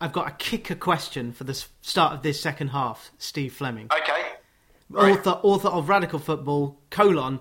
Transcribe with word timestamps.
I've 0.00 0.12
got 0.12 0.28
a 0.28 0.32
kicker 0.32 0.76
question 0.76 1.32
for 1.32 1.44
the 1.44 1.54
start 1.82 2.12
of 2.12 2.22
this 2.22 2.40
second 2.40 2.68
half, 2.68 3.10
Steve 3.18 3.52
Fleming. 3.52 3.86
Okay. 3.92 4.22
Right. 4.90 5.18
Author, 5.18 5.40
author 5.42 5.68
of 5.68 5.88
Radical 5.88 6.20
Football, 6.20 6.78
colon, 6.90 7.40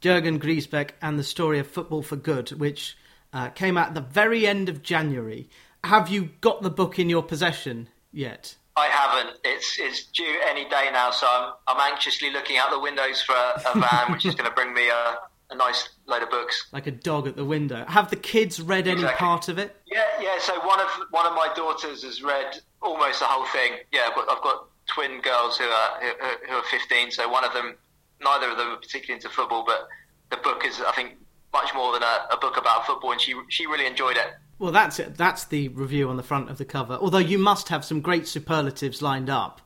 Jurgen 0.00 0.40
Griesbeck 0.40 0.90
and 1.02 1.18
the 1.18 1.24
Story 1.24 1.58
of 1.58 1.66
Football 1.66 2.02
for 2.02 2.16
Good, 2.16 2.50
which 2.52 2.96
uh, 3.32 3.50
came 3.50 3.76
out 3.76 3.88
at 3.88 3.94
the 3.94 4.00
very 4.00 4.46
end 4.46 4.70
of 4.70 4.82
January. 4.82 5.50
Have 5.84 6.08
you 6.08 6.30
got 6.40 6.62
the 6.62 6.70
book 6.70 6.98
in 6.98 7.10
your 7.10 7.22
possession 7.22 7.88
yet? 8.10 8.56
I 8.74 8.86
haven't. 8.86 9.38
It's 9.44 9.76
it's 9.78 10.04
due 10.06 10.40
any 10.46 10.68
day 10.68 10.88
now, 10.92 11.10
so 11.10 11.26
I'm 11.26 11.52
I'm 11.66 11.92
anxiously 11.92 12.30
looking 12.30 12.56
out 12.56 12.70
the 12.70 12.78
windows 12.78 13.20
for 13.20 13.34
a, 13.34 13.60
a 13.74 13.80
van 13.80 14.12
which 14.12 14.24
is 14.24 14.34
going 14.34 14.48
to 14.48 14.54
bring 14.54 14.72
me 14.72 14.88
a, 14.88 15.18
a 15.50 15.54
nice 15.56 15.88
load 16.06 16.22
of 16.22 16.30
books. 16.30 16.66
Like 16.72 16.86
a 16.86 16.90
dog 16.90 17.26
at 17.26 17.36
the 17.36 17.44
window. 17.44 17.84
Have 17.88 18.10
the 18.10 18.16
kids 18.16 18.60
read 18.60 18.86
any 18.86 19.00
Exactly. 19.00 19.18
part 19.26 19.48
of 19.48 19.58
it? 19.58 19.76
Yeah, 19.86 20.04
yeah. 20.20 20.38
So 20.40 20.58
one 20.66 20.80
of 20.80 20.88
one 21.10 21.26
of 21.26 21.32
my 21.34 21.48
daughters 21.56 22.02
has 22.04 22.22
read 22.22 22.58
almost 22.82 23.20
the 23.20 23.26
whole 23.26 23.46
thing. 23.46 23.72
Yeah, 23.92 24.08
I've 24.08 24.14
got, 24.14 24.30
I've 24.30 24.42
got 24.42 24.66
twin 24.86 25.20
girls 25.20 25.56
who 25.58 25.64
are 25.64 26.00
who, 26.00 26.50
who 26.50 26.54
are 26.56 26.62
15. 26.64 27.10
So 27.12 27.28
one 27.28 27.44
of 27.44 27.52
them, 27.54 27.76
neither 28.22 28.50
of 28.50 28.56
them 28.58 28.68
are 28.68 28.76
particularly 28.76 29.14
into 29.16 29.28
football, 29.28 29.64
but 29.66 29.88
the 30.30 30.36
book 30.42 30.64
is, 30.66 30.80
I 30.86 30.92
think, 30.92 31.16
much 31.52 31.72
more 31.74 31.92
than 31.94 32.02
a, 32.02 32.26
a 32.34 32.36
book 32.38 32.56
about 32.58 32.86
football, 32.86 33.12
and 33.12 33.20
she 33.20 33.34
she 33.48 33.66
really 33.66 33.86
enjoyed 33.86 34.16
it. 34.16 34.26
Well, 34.58 34.72
that's 34.72 34.98
it. 34.98 35.16
That's 35.16 35.44
the 35.44 35.68
review 35.68 36.10
on 36.10 36.16
the 36.16 36.22
front 36.24 36.50
of 36.50 36.58
the 36.58 36.64
cover. 36.64 36.94
Although 37.00 37.18
you 37.18 37.38
must 37.38 37.68
have 37.68 37.84
some 37.84 38.00
great 38.00 38.26
superlatives 38.26 39.00
lined 39.00 39.30
up 39.30 39.60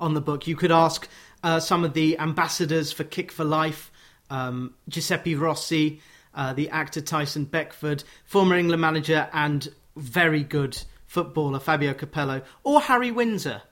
on 0.00 0.14
the 0.14 0.20
book. 0.22 0.46
You 0.46 0.56
could 0.56 0.72
ask 0.72 1.06
uh, 1.44 1.60
some 1.60 1.84
of 1.84 1.92
the 1.92 2.18
ambassadors 2.18 2.90
for 2.90 3.04
Kick 3.04 3.30
for 3.30 3.44
Life, 3.44 3.90
um, 4.30 4.74
Giuseppe 4.88 5.34
Rossi, 5.34 6.00
uh, 6.34 6.52
the 6.52 6.68
actor 6.70 7.00
Tyson 7.00 7.44
Beckford, 7.44 8.04
former 8.24 8.56
England 8.56 8.80
manager 8.80 9.28
and 9.32 9.68
very 9.96 10.42
good 10.44 10.78
footballer 11.06 11.58
Fabio 11.58 11.94
Capello, 11.94 12.42
or 12.64 12.80
Harry 12.82 13.10
Windsor, 13.10 13.62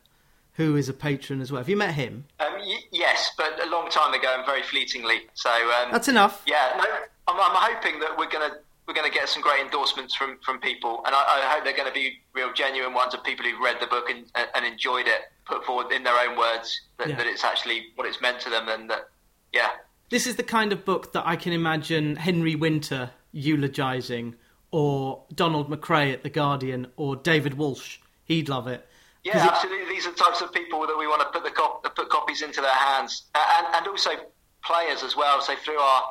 who 0.55 0.75
is 0.77 0.89
a 0.89 0.95
patron 0.95 1.41
as 1.41 1.53
well. 1.53 1.61
Have 1.61 1.69
you 1.69 1.77
met 1.77 1.95
him? 1.95 2.25
Um, 2.41 2.55
y- 2.59 2.79
yes, 2.91 3.31
but 3.37 3.63
a 3.65 3.69
long 3.71 3.91
time 3.91 4.15
ago 4.15 4.35
and 4.37 4.47
very 4.47 4.63
fleetingly. 4.63 5.27
So 5.35 5.51
um, 5.51 5.93
That's 5.93 6.09
enough. 6.09 6.43
Yeah, 6.47 6.73
no, 6.79 6.85
I'm, 7.29 7.39
I'm 7.41 7.75
hoping 7.75 8.01
that 8.01 8.17
we're 8.17 8.31
gonna 8.31 8.57
we're 8.89 8.95
gonna 8.95 9.11
get 9.11 9.29
some 9.29 9.43
great 9.43 9.61
endorsements 9.61 10.15
from, 10.15 10.39
from 10.45 10.59
people, 10.61 11.03
and 11.05 11.15
I, 11.15 11.19
I 11.19 11.55
hope 11.55 11.65
they're 11.65 11.77
going 11.77 11.89
to 11.89 11.95
be 11.95 12.21
real 12.35 12.53
genuine 12.53 12.95
ones 12.95 13.15
of 13.15 13.23
people 13.25 13.45
who've 13.45 13.59
read 13.61 13.77
the 13.81 13.87
book 13.89 14.09
and, 14.09 14.25
and 14.55 14.65
enjoyed 14.65 15.09
it, 15.09 15.23
put 15.45 15.65
forward 15.65 15.91
in 15.93 16.05
their 16.05 16.17
own 16.17 16.39
words 16.39 16.81
that, 16.99 17.09
Yeah. 17.09 17.17
that 17.17 17.27
it's 17.27 17.43
actually 17.43 17.87
what 17.97 18.07
it's 18.07 18.21
meant 18.23 18.39
to 18.43 18.51
them, 18.51 18.69
and 18.69 18.89
that 18.89 19.09
yeah, 19.53 19.71
This 20.09 20.27
is 20.27 20.37
the 20.37 20.43
kind 20.45 20.73
of 20.73 20.85
book 20.85 21.13
that 21.13 21.27
I 21.27 21.37
can 21.37 21.53
imagine 21.53 22.17
Henry 22.17 22.55
Winter 22.55 23.11
eulogising, 23.33 24.37
or 24.71 25.25
Donald 25.35 25.69
McRae 25.71 26.13
at 26.13 26.23
The 26.23 26.31
Guardian, 26.31 26.87
or 26.97 27.17
David 27.17 27.55
Walsh. 27.55 27.99
He'd 28.25 28.49
love 28.49 28.67
it. 28.69 28.87
yeah, 29.25 29.45
it- 29.45 29.51
absolutely. 29.53 29.95
These 29.95 30.07
are 30.07 30.11
the 30.13 30.17
types 30.19 30.41
of 30.41 30.53
people 30.53 30.87
that 30.87 30.97
we 30.97 31.07
want 31.07 31.21
to 31.23 31.29
put 31.29 31.43
the 31.45 31.51
cop- 31.51 31.83
put 31.97 32.09
copies 32.09 32.43
into 32.43 32.61
their 32.61 32.71
hands, 32.71 33.25
Uh, 33.35 33.45
and 33.59 33.67
and 33.77 33.89
also 33.89 34.11
players 34.65 35.03
as 35.03 35.17
well. 35.17 35.41
So 35.41 35.55
through 35.57 35.79
our 35.79 36.03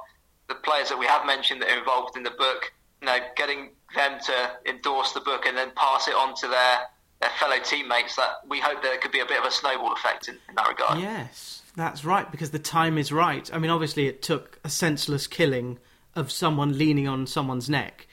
the 0.48 0.56
players 0.56 0.90
that 0.90 0.98
we 1.00 1.06
have 1.08 1.26
mentioned 1.26 1.62
that 1.62 1.70
are 1.72 1.78
involved 1.80 2.16
in 2.18 2.24
the 2.24 2.32
book, 2.32 2.72
you 3.02 3.08
know, 3.08 3.18
getting 3.36 3.72
them 3.96 4.20
to 4.26 4.52
endorse 4.66 5.12
the 5.14 5.22
book 5.22 5.46
and 5.48 5.58
then 5.58 5.72
pass 5.76 6.08
it 6.08 6.16
on 6.16 6.36
to 6.36 6.48
their 6.48 6.80
their 7.22 7.30
fellow 7.40 7.58
teammates. 7.60 8.16
That 8.16 8.42
we 8.48 8.60
hope 8.60 8.82
there 8.82 8.98
could 8.98 9.12
be 9.12 9.20
a 9.22 9.26
bit 9.26 9.40
of 9.40 9.46
a 9.46 9.52
snowball 9.52 9.94
effect 9.94 10.28
in, 10.28 10.38
in 10.50 10.56
that 10.56 10.68
regard. 10.68 11.00
Yes, 11.00 11.62
that's 11.76 12.06
right, 12.06 12.30
because 12.32 12.52
the 12.52 12.60
time 12.60 12.98
is 12.98 13.12
right. 13.12 13.50
I 13.54 13.60
mean, 13.60 13.72
obviously, 13.72 14.08
it 14.08 14.22
took 14.22 14.60
a 14.64 14.70
senseless 14.70 15.28
killing 15.28 15.80
of 16.16 16.32
someone 16.32 16.78
leaning 16.78 17.08
on 17.08 17.28
someone's 17.28 17.70
neck, 17.70 18.08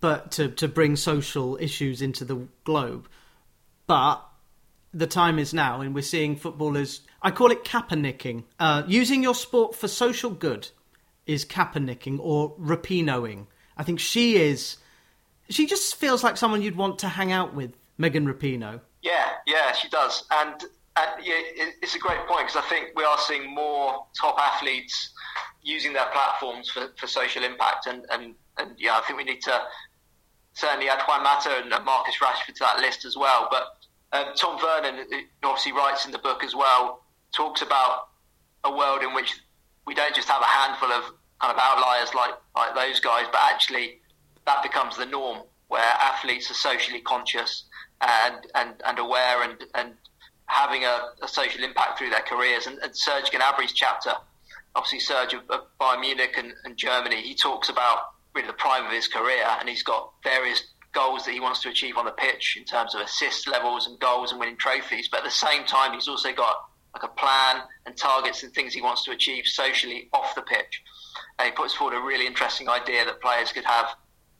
but 0.00 0.30
to, 0.32 0.48
to 0.48 0.68
bring 0.68 0.96
social 0.96 1.56
issues 1.60 2.00
into 2.00 2.24
the 2.24 2.46
globe. 2.64 3.08
But 3.86 4.24
the 4.94 5.06
time 5.06 5.38
is 5.38 5.52
now, 5.52 5.80
and 5.80 5.94
we're 5.94 6.02
seeing 6.02 6.36
footballers. 6.36 7.00
I 7.20 7.30
call 7.30 7.50
it 7.50 7.64
Kaepernicking. 7.64 8.44
Uh, 8.58 8.84
using 8.86 9.22
your 9.22 9.34
sport 9.34 9.74
for 9.74 9.88
social 9.88 10.30
good 10.30 10.68
is 11.26 11.44
Kaepernicking 11.44 12.18
or 12.20 12.56
Rapinoing. 12.56 13.46
I 13.76 13.82
think 13.82 14.00
she 14.00 14.36
is. 14.36 14.76
She 15.50 15.66
just 15.66 15.96
feels 15.96 16.22
like 16.22 16.36
someone 16.36 16.62
you'd 16.62 16.76
want 16.76 17.00
to 17.00 17.08
hang 17.08 17.32
out 17.32 17.54
with, 17.54 17.72
Megan 17.96 18.26
Rapinoe. 18.26 18.80
Yeah, 19.02 19.28
yeah, 19.46 19.72
she 19.72 19.88
does, 19.88 20.24
and 20.30 20.64
and 20.98 21.24
yeah, 21.24 21.34
it, 21.38 21.74
it's 21.82 21.94
a 21.94 21.98
great 21.98 22.26
point 22.26 22.48
because 22.48 22.56
I 22.56 22.68
think 22.68 22.90
we 22.96 23.04
are 23.04 23.18
seeing 23.18 23.54
more 23.54 24.06
top 24.20 24.38
athletes 24.38 25.10
using 25.62 25.92
their 25.92 26.06
platforms 26.06 26.70
for, 26.70 26.88
for 26.96 27.06
social 27.06 27.44
impact, 27.44 27.86
and, 27.86 28.04
and, 28.10 28.34
and 28.58 28.72
yeah, 28.78 28.96
I 28.96 29.02
think 29.02 29.18
we 29.18 29.24
need 29.24 29.42
to 29.42 29.60
certainly 30.54 30.88
add 30.88 31.00
Juan 31.06 31.22
Mata 31.22 31.62
and 31.62 31.70
Marcus 31.84 32.16
Rashford 32.20 32.54
to 32.54 32.60
that 32.60 32.80
list 32.80 33.04
as 33.04 33.16
well. 33.16 33.48
But 33.50 33.64
um, 34.12 34.34
Tom 34.34 34.58
Vernon, 34.58 35.06
obviously 35.44 35.72
writes 35.72 36.04
in 36.06 36.12
the 36.12 36.18
book 36.18 36.42
as 36.42 36.54
well, 36.54 37.02
talks 37.32 37.62
about 37.62 38.08
a 38.64 38.74
world 38.74 39.02
in 39.02 39.14
which 39.14 39.40
we 39.86 39.94
don't 39.94 40.14
just 40.14 40.28
have 40.28 40.42
a 40.42 40.46
handful 40.46 40.90
of 40.90 41.04
kind 41.40 41.52
of 41.52 41.58
outliers 41.60 42.12
like 42.14 42.34
like 42.56 42.74
those 42.74 43.00
guys, 43.00 43.26
but 43.30 43.40
actually 43.52 44.00
that 44.46 44.62
becomes 44.62 44.96
the 44.96 45.06
norm, 45.06 45.42
where 45.68 45.80
athletes 45.80 46.50
are 46.50 46.54
socially 46.54 47.00
conscious 47.00 47.64
and 48.00 48.46
and, 48.54 48.74
and 48.86 48.98
aware 48.98 49.42
and 49.42 49.64
and 49.74 49.92
having 50.48 50.84
a, 50.84 50.98
a 51.22 51.28
social 51.28 51.62
impact 51.62 51.98
through 51.98 52.10
their 52.10 52.20
careers. 52.20 52.66
And, 52.66 52.78
and 52.78 52.96
Serge 52.96 53.30
Gnabry's 53.32 53.72
chapter, 53.72 54.12
obviously 54.74 55.00
Serge 55.00 55.34
of, 55.34 55.42
of 55.48 55.60
Bayern 55.80 56.00
Munich 56.00 56.34
and, 56.36 56.52
and 56.64 56.76
Germany, 56.76 57.22
he 57.22 57.34
talks 57.34 57.68
about 57.68 57.98
really 58.34 58.48
the 58.48 58.54
prime 58.54 58.84
of 58.84 58.92
his 58.92 59.08
career, 59.08 59.44
and 59.60 59.68
he's 59.68 59.82
got 59.82 60.12
various 60.24 60.62
goals 60.92 61.24
that 61.24 61.32
he 61.32 61.40
wants 61.40 61.60
to 61.62 61.68
achieve 61.68 61.96
on 61.96 62.06
the 62.06 62.12
pitch 62.12 62.56
in 62.58 62.64
terms 62.64 62.94
of 62.94 63.00
assist 63.00 63.46
levels 63.46 63.86
and 63.86 63.98
goals 64.00 64.32
and 64.32 64.40
winning 64.40 64.56
trophies. 64.56 65.08
But 65.08 65.18
at 65.18 65.24
the 65.24 65.30
same 65.30 65.64
time, 65.64 65.92
he's 65.92 66.08
also 66.08 66.32
got 66.32 66.56
like 66.94 67.02
a 67.02 67.08
plan 67.08 67.62
and 67.86 67.96
targets 67.96 68.42
and 68.42 68.52
things 68.52 68.72
he 68.72 68.82
wants 68.82 69.04
to 69.04 69.10
achieve 69.10 69.44
socially 69.46 70.08
off 70.12 70.34
the 70.34 70.42
pitch. 70.42 70.82
And 71.38 71.46
he 71.46 71.52
puts 71.52 71.74
forward 71.74 71.96
a 71.96 72.00
really 72.00 72.26
interesting 72.26 72.68
idea 72.68 73.04
that 73.04 73.20
players 73.20 73.52
could 73.52 73.64
have 73.64 73.86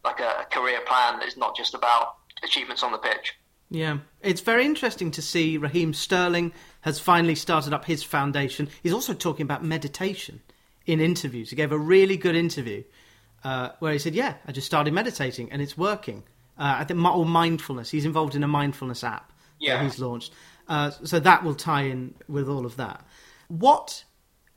like 0.04 0.20
a, 0.20 0.42
a 0.42 0.46
career 0.50 0.80
plan 0.86 1.18
that 1.18 1.28
is 1.28 1.36
not 1.36 1.54
just 1.54 1.74
about 1.74 2.14
achievements 2.42 2.82
on 2.82 2.92
the 2.92 2.98
pitch. 2.98 3.34
Yeah, 3.70 3.98
it's 4.22 4.40
very 4.40 4.64
interesting 4.64 5.10
to 5.12 5.22
see 5.22 5.58
Raheem 5.58 5.92
Sterling 5.92 6.52
has 6.82 6.98
finally 6.98 7.34
started 7.34 7.74
up 7.74 7.84
his 7.84 8.02
foundation. 8.02 8.68
He's 8.82 8.94
also 8.94 9.12
talking 9.12 9.44
about 9.44 9.62
meditation 9.62 10.40
in 10.86 11.00
interviews. 11.00 11.50
He 11.50 11.56
gave 11.56 11.70
a 11.72 11.78
really 11.78 12.16
good 12.16 12.34
interview 12.34 12.82
uh, 13.44 13.70
where 13.78 13.92
he 13.92 13.98
said, 13.98 14.14
"Yeah, 14.14 14.34
I 14.46 14.52
just 14.52 14.66
started 14.66 14.94
meditating 14.94 15.52
and 15.52 15.60
it's 15.60 15.76
working." 15.76 16.24
Uh, 16.58 16.76
I 16.78 16.84
think 16.84 17.04
or 17.04 17.26
mindfulness. 17.26 17.90
He's 17.90 18.04
involved 18.06 18.34
in 18.34 18.42
a 18.42 18.48
mindfulness 18.48 19.04
app 19.04 19.32
Yeah. 19.60 19.76
that 19.76 19.84
he's 19.84 19.98
launched, 20.00 20.32
uh, 20.66 20.90
so 20.90 21.20
that 21.20 21.44
will 21.44 21.54
tie 21.54 21.82
in 21.82 22.14
with 22.26 22.48
all 22.48 22.66
of 22.66 22.76
that. 22.76 23.04
What 23.48 24.04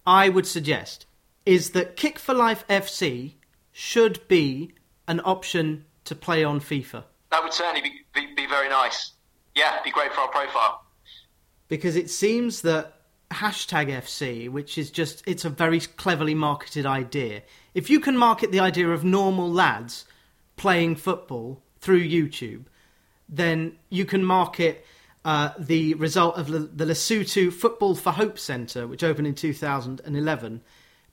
I 0.05 0.29
would 0.29 0.47
suggest 0.47 1.05
is 1.45 1.71
that 1.71 1.95
Kick 1.95 2.17
for 2.17 2.33
Life 2.33 2.65
FC 2.67 3.35
should 3.71 4.27
be 4.27 4.73
an 5.07 5.19
option 5.25 5.85
to 6.05 6.15
play 6.15 6.43
on 6.43 6.59
FIFA. 6.59 7.03
That 7.31 7.43
would 7.43 7.53
certainly 7.53 7.81
be, 7.81 7.91
be, 8.13 8.33
be 8.35 8.45
very 8.45 8.69
nice. 8.69 9.13
Yeah, 9.55 9.81
be 9.83 9.91
great 9.91 10.13
for 10.13 10.21
our 10.21 10.27
profile. 10.29 10.83
because 11.67 11.95
it 11.95 12.09
seems 12.09 12.61
that 12.63 12.97
hashtag 13.31 13.87
FC, 13.89 14.49
which 14.49 14.77
is 14.77 14.91
just 14.91 15.23
it's 15.25 15.45
a 15.45 15.49
very 15.49 15.79
cleverly 15.79 16.35
marketed 16.35 16.85
idea. 16.85 17.41
If 17.73 17.89
you 17.89 17.99
can 18.01 18.17
market 18.17 18.51
the 18.51 18.59
idea 18.59 18.89
of 18.89 19.05
normal 19.05 19.49
lads 19.49 20.05
playing 20.57 20.97
football 20.97 21.63
through 21.79 22.03
YouTube, 22.03 22.65
then 23.29 23.77
you 23.89 24.03
can 24.03 24.23
market 24.25 24.85
uh, 25.23 25.51
the 25.57 25.93
result 25.93 26.35
of 26.37 26.47
the, 26.47 26.85
Lesotho 26.85 27.53
Football 27.53 27.95
for 27.95 28.11
Hope 28.11 28.37
Centre, 28.37 28.85
which 28.87 29.03
opened 29.03 29.27
in 29.27 29.35
2011, 29.35 30.61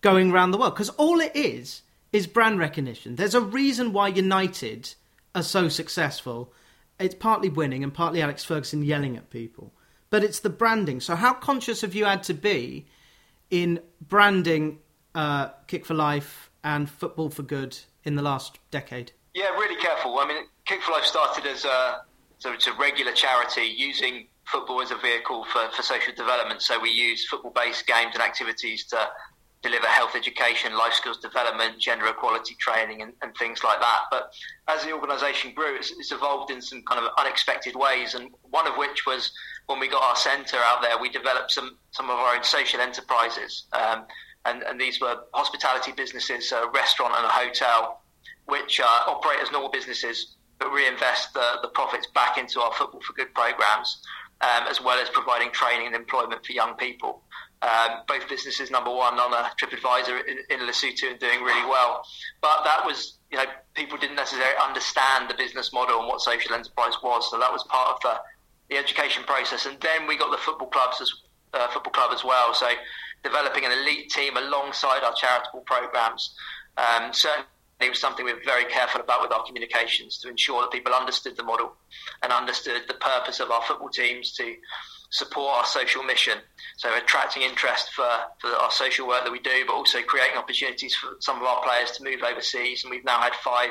going 0.00 0.32
around 0.32 0.50
the 0.50 0.58
world. 0.58 0.74
Because 0.74 0.88
all 0.90 1.20
it 1.20 1.36
is 1.36 1.82
is 2.12 2.26
brand 2.26 2.58
recognition. 2.58 3.14
There's 3.16 3.34
a 3.34 3.40
reason 3.40 3.92
why 3.92 4.08
United 4.08 4.94
are 5.34 5.42
so 5.42 5.68
successful. 5.68 6.52
It's 6.98 7.14
partly 7.14 7.48
winning 7.48 7.84
and 7.84 7.92
partly 7.92 8.20
Alex 8.22 8.44
Ferguson 8.44 8.82
yelling 8.82 9.16
at 9.16 9.30
people, 9.30 9.72
but 10.10 10.24
it's 10.24 10.40
the 10.40 10.50
branding. 10.50 11.00
So, 11.00 11.14
how 11.14 11.34
conscious 11.34 11.82
have 11.82 11.94
you 11.94 12.04
had 12.04 12.22
to 12.24 12.34
be 12.34 12.86
in 13.50 13.80
branding 14.00 14.78
uh, 15.14 15.48
Kick 15.66 15.86
for 15.86 15.94
Life 15.94 16.50
and 16.64 16.90
Football 16.90 17.30
for 17.30 17.42
Good 17.42 17.78
in 18.04 18.16
the 18.16 18.22
last 18.22 18.58
decade? 18.70 19.12
Yeah, 19.34 19.50
really 19.50 19.80
careful. 19.80 20.18
I 20.18 20.26
mean, 20.26 20.44
Kick 20.64 20.82
for 20.82 20.92
Life 20.92 21.04
started 21.04 21.46
as 21.46 21.64
a 21.64 22.02
so 22.38 22.52
it's 22.52 22.66
a 22.66 22.72
regular 22.74 23.12
charity 23.12 23.62
using 23.76 24.28
football 24.44 24.80
as 24.80 24.90
a 24.90 24.96
vehicle 24.96 25.44
for, 25.52 25.68
for 25.74 25.82
social 25.82 26.14
development. 26.14 26.62
So 26.62 26.80
we 26.80 26.90
use 26.90 27.26
football-based 27.26 27.86
games 27.86 28.12
and 28.14 28.22
activities 28.22 28.86
to 28.86 29.08
deliver 29.62 29.86
health 29.86 30.14
education, 30.14 30.76
life 30.76 30.94
skills 30.94 31.18
development, 31.18 31.80
gender 31.80 32.06
equality 32.06 32.56
training, 32.60 33.02
and, 33.02 33.12
and 33.22 33.36
things 33.36 33.64
like 33.64 33.80
that. 33.80 34.02
But 34.10 34.30
as 34.68 34.84
the 34.84 34.92
organisation 34.92 35.52
grew, 35.52 35.76
it's, 35.76 35.90
it's 35.90 36.12
evolved 36.12 36.50
in 36.50 36.62
some 36.62 36.82
kind 36.88 37.04
of 37.04 37.10
unexpected 37.18 37.74
ways, 37.74 38.14
and 38.14 38.30
one 38.42 38.66
of 38.66 38.76
which 38.76 39.04
was 39.06 39.32
when 39.66 39.80
we 39.80 39.88
got 39.88 40.02
our 40.02 40.16
centre 40.16 40.58
out 40.58 40.80
there, 40.82 40.98
we 41.00 41.08
developed 41.10 41.50
some 41.50 41.76
some 41.90 42.10
of 42.10 42.18
our 42.18 42.36
own 42.36 42.44
social 42.44 42.80
enterprises, 42.80 43.66
um, 43.72 44.04
and 44.44 44.62
and 44.62 44.80
these 44.80 45.00
were 45.00 45.16
hospitality 45.34 45.92
businesses, 45.92 46.52
a 46.52 46.68
restaurant 46.72 47.14
and 47.16 47.24
a 47.24 47.28
hotel, 47.28 48.02
which 48.46 48.80
uh, 48.80 49.00
operate 49.06 49.40
as 49.42 49.50
normal 49.50 49.70
businesses, 49.70 50.36
but 50.58 50.70
reinvest 50.72 51.34
the, 51.34 51.58
the 51.62 51.68
profits 51.68 52.06
back 52.14 52.38
into 52.38 52.60
our 52.60 52.72
Football 52.72 53.00
for 53.00 53.12
Good 53.12 53.34
programs, 53.34 54.00
um, 54.40 54.64
as 54.68 54.80
well 54.80 54.98
as 54.98 55.08
providing 55.10 55.50
training 55.50 55.88
and 55.88 55.96
employment 55.96 56.46
for 56.46 56.52
young 56.52 56.74
people. 56.74 57.22
Um, 57.60 58.02
both 58.06 58.28
businesses 58.28 58.70
number 58.70 58.90
one 58.90 59.14
on 59.18 59.32
a 59.32 59.50
TripAdvisor 59.58 60.20
in, 60.28 60.38
in 60.48 60.66
Lesotho 60.66 61.10
and 61.10 61.18
doing 61.18 61.42
really 61.42 61.68
well. 61.68 62.04
But 62.40 62.62
that 62.62 62.86
was, 62.86 63.18
you 63.32 63.38
know, 63.38 63.44
people 63.74 63.98
didn't 63.98 64.14
necessarily 64.14 64.54
understand 64.62 65.28
the 65.28 65.34
business 65.34 65.72
model 65.72 65.98
and 65.98 66.06
what 66.06 66.20
social 66.20 66.54
enterprise 66.54 66.94
was. 67.02 67.28
So 67.30 67.38
that 67.38 67.52
was 67.52 67.64
part 67.64 67.96
of 67.96 68.00
the, 68.02 68.20
the 68.70 68.76
education 68.78 69.24
process. 69.24 69.66
And 69.66 69.76
then 69.80 70.06
we 70.06 70.16
got 70.16 70.30
the 70.30 70.38
football 70.38 70.68
clubs 70.68 71.00
as 71.00 71.12
uh, 71.52 71.66
football 71.68 71.92
club 71.92 72.12
as 72.12 72.22
well. 72.22 72.54
So 72.54 72.68
developing 73.22 73.64
an 73.64 73.72
elite 73.72 74.10
team 74.10 74.36
alongside 74.36 75.02
our 75.02 75.14
charitable 75.14 75.62
programs. 75.66 76.34
Um, 76.76 77.12
certainly 77.12 77.46
was 77.88 78.00
something 78.00 78.24
we 78.24 78.32
were 78.32 78.40
very 78.44 78.64
careful 78.66 79.00
about 79.00 79.20
with 79.22 79.32
our 79.32 79.44
communications 79.44 80.18
to 80.18 80.28
ensure 80.28 80.62
that 80.62 80.70
people 80.70 80.92
understood 80.92 81.36
the 81.36 81.42
model 81.42 81.74
and 82.22 82.32
understood 82.32 82.82
the 82.88 82.94
purpose 82.94 83.40
of 83.40 83.50
our 83.50 83.62
football 83.62 83.88
teams 83.88 84.32
to 84.32 84.54
support 85.10 85.58
our 85.58 85.66
social 85.66 86.02
mission. 86.02 86.38
So 86.76 86.94
attracting 86.96 87.42
interest 87.42 87.92
for, 87.94 88.08
for 88.40 88.50
our 88.50 88.70
social 88.70 89.08
work 89.08 89.24
that 89.24 89.32
we 89.32 89.40
do, 89.40 89.64
but 89.66 89.74
also 89.74 90.02
creating 90.02 90.36
opportunities 90.36 90.94
for 90.94 91.16
some 91.20 91.36
of 91.36 91.42
our 91.42 91.62
players 91.62 91.92
to 91.92 92.04
move 92.04 92.22
overseas. 92.22 92.84
And 92.84 92.90
we've 92.90 93.04
now 93.04 93.20
had 93.20 93.34
five 93.36 93.70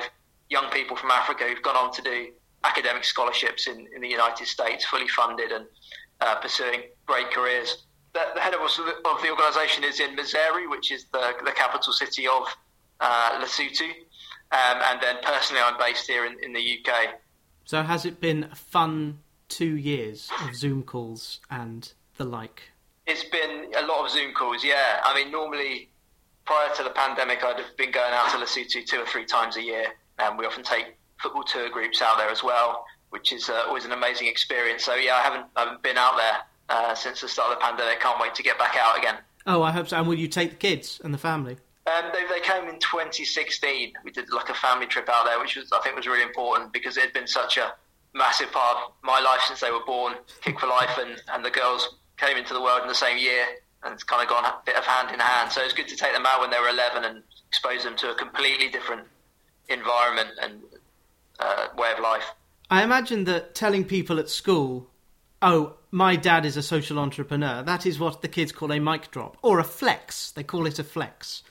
young 0.50 0.69
people 0.72 0.95
from 0.95 1.12
Africa 1.12 1.45
who've 1.48 1.62
gone 1.62 1.75
on 1.75 1.92
to 1.94 2.01
do 2.01 2.28
academic 2.63 3.04
scholarships 3.04 3.68
in, 3.68 3.88
in 3.95 4.01
the 4.01 4.10
United 4.10 4.48
States, 4.48 4.86
fully 4.86 5.07
funded 5.07 5.51
and 5.51 5.66
uh, 6.22 6.36
pursuing 6.36 6.81
great 7.06 7.31
careers. 7.31 7.86
The, 8.13 8.22
the 8.34 8.42
head 8.42 8.54
of, 8.54 8.62
of 8.62 9.22
the 9.22 9.30
organisation 9.30 9.84
is 9.84 10.00
in 10.00 10.16
Maseru, 10.16 10.69
which 10.69 10.92
is 10.92 11.06
the, 11.13 11.34
the 11.45 11.51
capital 11.51 11.94
city 11.94 12.28
of 12.28 12.44
uh, 13.00 13.39
Lesotho. 13.42 13.89
Um, 14.50 14.81
and 14.92 15.01
then 15.01 15.18
personally, 15.22 15.62
I'm 15.63 15.78
based 15.78 16.07
here 16.07 16.25
in, 16.25 16.38
in 16.42 16.54
the 16.54 16.80
UK. 16.80 17.19
So 17.66 17.84
has 17.84 18.06
it 18.06 18.19
been 18.22 18.50
fun 18.56 19.19
two 19.49 19.77
years 19.77 20.29
of 20.44 20.55
Zoom 20.55 20.83
calls 20.83 21.39
and 21.49 21.94
the 22.17 22.23
like? 22.23 22.63
It's 23.05 23.23
been 23.23 23.71
a 23.77 23.85
lot 23.85 24.05
of 24.05 24.11
Zoom 24.11 24.33
calls, 24.33 24.63
yeah. 24.63 24.99
I 25.03 25.15
mean, 25.15 25.31
normally 25.31 25.89
prior 26.45 26.73
to 26.75 26.83
the 26.83 26.89
pandemic, 26.89 27.44
I'd 27.44 27.57
have 27.57 27.77
been 27.77 27.91
going 27.91 28.13
out 28.13 28.31
to 28.31 28.38
Lesotho 28.38 28.85
two 28.85 28.99
or 28.99 29.05
three 29.05 29.25
times 29.25 29.57
a 29.57 29.63
year, 29.63 29.85
and 30.19 30.38
we 30.38 30.45
often 30.45 30.63
take 30.63 30.97
football 31.21 31.44
tour 31.44 31.69
groups 31.69 32.01
out 32.01 32.17
there 32.17 32.29
as 32.29 32.44
well, 32.44 32.85
which 33.09 33.31
is 33.31 33.49
uh, 33.49 33.63
always 33.67 33.85
an 33.85 33.91
amazing 33.91 34.27
experience. 34.27 34.83
So 34.83 34.95
yeah, 34.95 35.15
I 35.15 35.21
haven't 35.21 35.45
I 35.55 35.61
haven't 35.61 35.83
been 35.83 35.97
out 35.97 36.17
there 36.17 36.38
uh, 36.69 36.95
since 36.95 37.21
the 37.21 37.27
start 37.27 37.51
of 37.51 37.59
the 37.59 37.63
pandemic. 37.63 38.00
Can't 38.00 38.19
wait 38.19 38.35
to 38.35 38.43
get 38.43 38.57
back 38.57 38.75
out 38.77 38.97
again. 38.97 39.15
Oh, 39.45 39.61
I 39.61 39.71
hope 39.71 39.88
so. 39.88 39.97
And 39.97 40.07
will 40.07 40.15
you 40.15 40.27
take 40.27 40.51
the 40.51 40.55
kids 40.57 41.00
and 41.03 41.13
the 41.13 41.17
family? 41.17 41.57
Um, 41.88 42.11
they, 42.11 42.25
they 42.27 42.41
came 42.41 42.67
in 42.67 42.79
2016. 42.79 43.93
We 44.03 44.11
did 44.11 44.29
like 44.31 44.50
a 44.50 44.53
family 44.53 44.88
trip 44.88 45.07
out 45.07 45.25
there, 45.25 45.39
which 45.39 45.55
was 45.55 45.71
I 45.71 45.79
think 45.79 45.95
was 45.95 46.07
really 46.07 46.23
important 46.23 46.73
because 46.73 46.97
it 46.97 47.03
had 47.03 47.13
been 47.13 47.27
such 47.27 47.57
a 47.57 47.73
massive 48.17 48.51
part 48.51 48.77
of 48.77 48.91
my 49.03 49.19
life 49.19 49.41
since 49.47 49.59
they 49.59 49.71
were 49.71 49.85
born. 49.85 50.15
Kick 50.41 50.59
for 50.59 50.67
Life 50.67 50.97
and, 50.97 51.21
and 51.33 51.45
the 51.45 51.51
girls 51.51 51.97
came 52.17 52.37
into 52.37 52.53
the 52.53 52.61
world 52.61 52.81
in 52.81 52.87
the 52.87 52.95
same 52.95 53.17
year, 53.17 53.45
and 53.83 53.93
it's 53.93 54.03
kind 54.03 54.21
of 54.21 54.27
gone 54.27 54.43
a 54.43 54.55
bit 54.65 54.75
of 54.75 54.85
hand 54.85 55.13
in 55.13 55.19
hand. 55.19 55.51
So 55.51 55.61
it's 55.61 55.73
good 55.73 55.87
to 55.87 55.95
take 55.95 56.13
them 56.13 56.25
out 56.25 56.41
when 56.41 56.49
they 56.49 56.59
were 56.59 56.69
11 56.69 57.03
and 57.03 57.23
expose 57.47 57.83
them 57.83 57.95
to 57.97 58.11
a 58.11 58.15
completely 58.15 58.69
different 58.69 59.03
environment 59.69 60.29
and 60.41 60.61
uh, 61.39 61.67
way 61.77 61.91
of 61.91 61.99
life. 61.99 62.31
I 62.69 62.83
imagine 62.83 63.23
that 63.25 63.55
telling 63.55 63.85
people 63.85 64.19
at 64.19 64.29
school, 64.29 64.89
"Oh, 65.41 65.75
my 65.91 66.15
dad 66.17 66.45
is 66.45 66.57
a 66.57 66.63
social 66.63 66.99
entrepreneur," 66.99 67.63
that 67.63 67.85
is 67.85 67.97
what 67.97 68.21
the 68.21 68.27
kids 68.27 68.51
call 68.51 68.73
a 68.73 68.79
mic 68.79 69.09
drop 69.11 69.37
or 69.41 69.59
a 69.59 69.63
flex. 69.63 70.31
They 70.31 70.43
call 70.43 70.65
it 70.65 70.79
a 70.79 70.83
flex. 70.83 71.43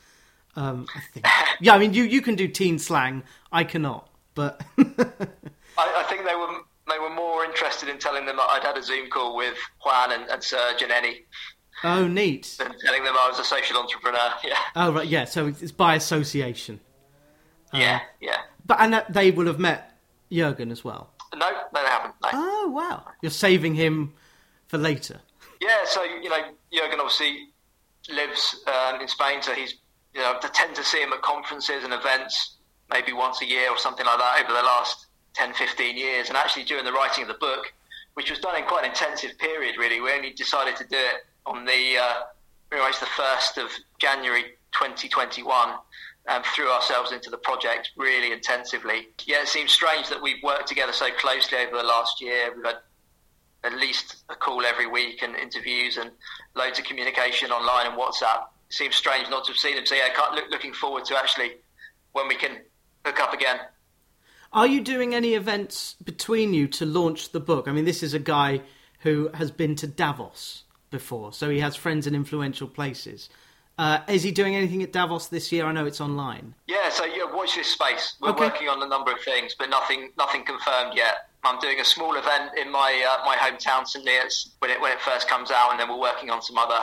Um, 0.57 0.87
I 0.95 1.01
think. 1.13 1.27
yeah, 1.61 1.75
I 1.75 1.79
mean, 1.79 1.95
you 1.95 2.03
you 2.05 2.21
can 2.21 2.35
do 2.35 2.49
teen 2.49 2.79
slang. 2.79 3.23
I 3.51 3.65
cannot, 3.65 4.09
but. 4.35 4.61
I, 5.79 6.03
I, 6.05 6.09
think 6.09 6.25
they 6.25 6.35
were 6.35 6.61
they 6.89 6.99
were 6.99 7.15
more 7.15 7.45
interested 7.45 7.89
in 7.89 7.99
telling 7.99 8.27
them 8.27 8.37
that 8.37 8.49
I'd 8.51 8.63
had 8.63 8.77
a 8.77 8.83
Zoom 8.83 9.11
call 9.11 9.37
with 9.37 9.57
Juan 9.85 10.13
and, 10.13 10.25
and 10.31 10.43
Serge 10.43 10.83
and 10.83 10.91
Eni. 10.91 11.25
Oh, 11.85 12.07
neat. 12.07 12.55
Than 12.59 12.75
telling 12.79 13.05
them 13.05 13.15
I 13.17 13.29
was 13.29 13.39
a 13.39 13.45
social 13.45 13.79
entrepreneur. 13.79 14.33
Yeah. 14.45 14.57
Oh, 14.75 14.93
right. 14.93 15.07
Yeah. 15.07 15.25
So 15.25 15.47
it's 15.47 15.73
by 15.73 15.95
association. 15.95 16.81
Yeah. 17.73 17.97
Uh, 17.97 18.07
yeah. 18.21 18.37
But 18.65 18.81
and 18.81 19.05
they 19.11 19.31
will 19.31 19.47
have 19.47 19.59
met 19.59 19.99
Jurgen 20.31 20.71
as 20.71 20.85
well. 20.85 21.11
No, 21.35 21.51
no, 21.51 21.83
they 21.83 21.89
haven't. 21.89 22.15
No. 22.23 22.29
Oh 22.33 22.71
wow! 22.71 23.05
You're 23.21 23.31
saving 23.31 23.75
him 23.75 24.15
for 24.69 24.79
later. 24.79 25.21
Yeah. 25.61 25.85
So 25.87 26.03
you 26.05 26.29
know, 26.29 26.43
Jurgen 26.73 27.01
obviously 27.01 27.49
lives 28.09 28.65
um, 28.67 29.01
in 29.01 29.09
Spain, 29.09 29.43
so 29.43 29.53
he's 29.53 29.75
you 30.15 30.21
know 30.21 30.39
I 30.41 30.49
tend 30.49 30.75
to 30.77 30.85
see 30.85 31.03
him 31.03 31.13
at 31.13 31.23
conferences 31.23 31.85
and 31.85 31.93
events 31.93 32.57
maybe 32.91 33.13
once 33.13 33.43
a 33.43 33.47
year 33.47 33.71
or 33.71 33.79
something 33.79 34.07
like 34.07 34.19
that 34.19 34.41
over 34.45 34.53
the 34.53 34.63
last 34.63 35.06
10, 35.37 35.55
15 35.55 35.97
years. 35.97 36.29
And 36.29 36.37
actually, 36.37 36.65
during 36.65 36.85
the 36.85 36.93
writing 36.93 37.23
of 37.23 37.29
the 37.29 37.35
book, 37.35 37.73
which 38.15 38.31
was 38.31 38.39
done 38.39 38.57
in 38.57 38.65
quite 38.65 38.85
an 38.85 38.91
intensive 38.91 39.39
period, 39.39 39.77
really, 39.79 40.01
we 40.01 40.11
only 40.11 40.31
decided 40.31 40.77
to 40.77 40.85
do 40.85 40.97
it 40.97 41.27
on 41.45 41.65
the 41.65 41.97
uh, 42.01 42.15
pretty 42.71 42.85
the 42.99 43.07
first 43.07 43.59
of 43.59 43.71
January 43.99 44.43
2021. 44.73 45.75
and 46.29 46.45
threw 46.47 46.69
ourselves 46.69 47.13
into 47.13 47.31
the 47.31 47.37
project 47.37 47.91
really 47.97 48.33
intensively. 48.33 49.09
Yeah, 49.27 49.43
it 49.43 49.49
seems 49.49 49.71
strange 49.71 50.09
that 50.09 50.21
we've 50.21 50.43
worked 50.43 50.67
together 50.67 50.93
so 50.93 51.09
closely 51.21 51.59
over 51.59 51.77
the 51.77 51.85
last 51.85 52.21
year. 52.21 52.53
We've 52.55 52.65
had 52.65 52.79
at 53.63 53.75
least 53.75 54.25
a 54.29 54.35
call 54.35 54.65
every 54.65 54.89
week 54.89 55.23
and 55.23 55.37
interviews 55.37 55.99
and 55.99 56.11
loads 56.57 56.81
of 56.81 56.85
communication 56.85 57.53
online 57.53 57.87
and 57.87 57.97
WhatsApp. 57.97 58.43
It 58.69 58.75
seems 58.75 58.97
strange 58.97 59.31
not 59.31 59.45
to 59.45 59.53
have 59.53 59.59
seen 59.59 59.77
him. 59.77 59.87
So 59.87 59.95
yeah, 59.95 60.09
look, 60.35 60.45
looking 60.51 60.73
forward 60.73 61.05
to 61.07 61.17
actually 61.17 61.53
when 62.13 62.27
we 62.27 62.35
can 62.35 62.59
hook 63.05 63.21
up 63.21 63.33
again. 63.33 63.59
Are 64.57 64.67
you 64.67 64.81
doing 64.81 65.15
any 65.15 65.35
events 65.35 65.97
between 66.03 66.55
you 66.55 66.67
to 66.69 66.87
launch 66.87 67.33
the 67.33 67.41
book? 67.41 67.69
I 67.69 67.73
mean, 67.73 67.85
this 67.85 68.03
is 68.03 68.15
a 68.15 68.19
guy 68.19 68.63
who 69.01 69.29
has 69.35 69.51
been 69.51 69.77
to 69.77 69.87
Davos 69.87 70.65
before, 70.91 71.35
so 71.35 71.51
he 71.51 71.61
has 71.61 71.77
friends 71.77 72.07
in 72.07 72.15
influential 72.15 72.67
places. 72.67 73.29
Uh, 73.77 73.99
is 74.09 74.23
he 74.23 74.31
doing 74.31 74.57
anything 74.57 74.83
at 74.83 74.95
Davos 74.95 75.27
this 75.27 75.53
year? 75.53 75.67
I 75.67 75.73
know 75.73 75.85
it's 75.85 76.01
online. 76.01 76.55
Yeah, 76.67 76.89
so 76.89 77.05
yeah, 77.05 77.31
watch 77.31 77.55
this 77.55 77.67
space. 77.67 78.15
We're 78.19 78.31
okay. 78.31 78.45
working 78.47 78.69
on 78.71 78.83
a 78.83 78.87
number 78.89 79.13
of 79.13 79.21
things, 79.21 79.55
but 79.59 79.69
nothing 79.69 80.13
nothing 80.17 80.43
confirmed 80.47 80.95
yet. 80.97 81.29
I'm 81.45 81.61
doing 81.61 81.79
a 81.79 81.85
small 81.85 82.17
event 82.17 82.53
in 82.59 82.73
my 82.73 83.05
uh, 83.07 83.27
my 83.27 83.37
hometown, 83.37 83.87
St 83.87 84.07
Neots, 84.07 84.53
when 84.61 84.71
it 84.71 84.81
when 84.81 84.91
it 84.91 85.03
first 85.03 85.29
comes 85.29 85.51
out, 85.51 85.73
and 85.73 85.79
then 85.79 85.91
we're 85.91 86.01
working 86.01 86.31
on 86.31 86.41
some 86.41 86.57
other 86.57 86.81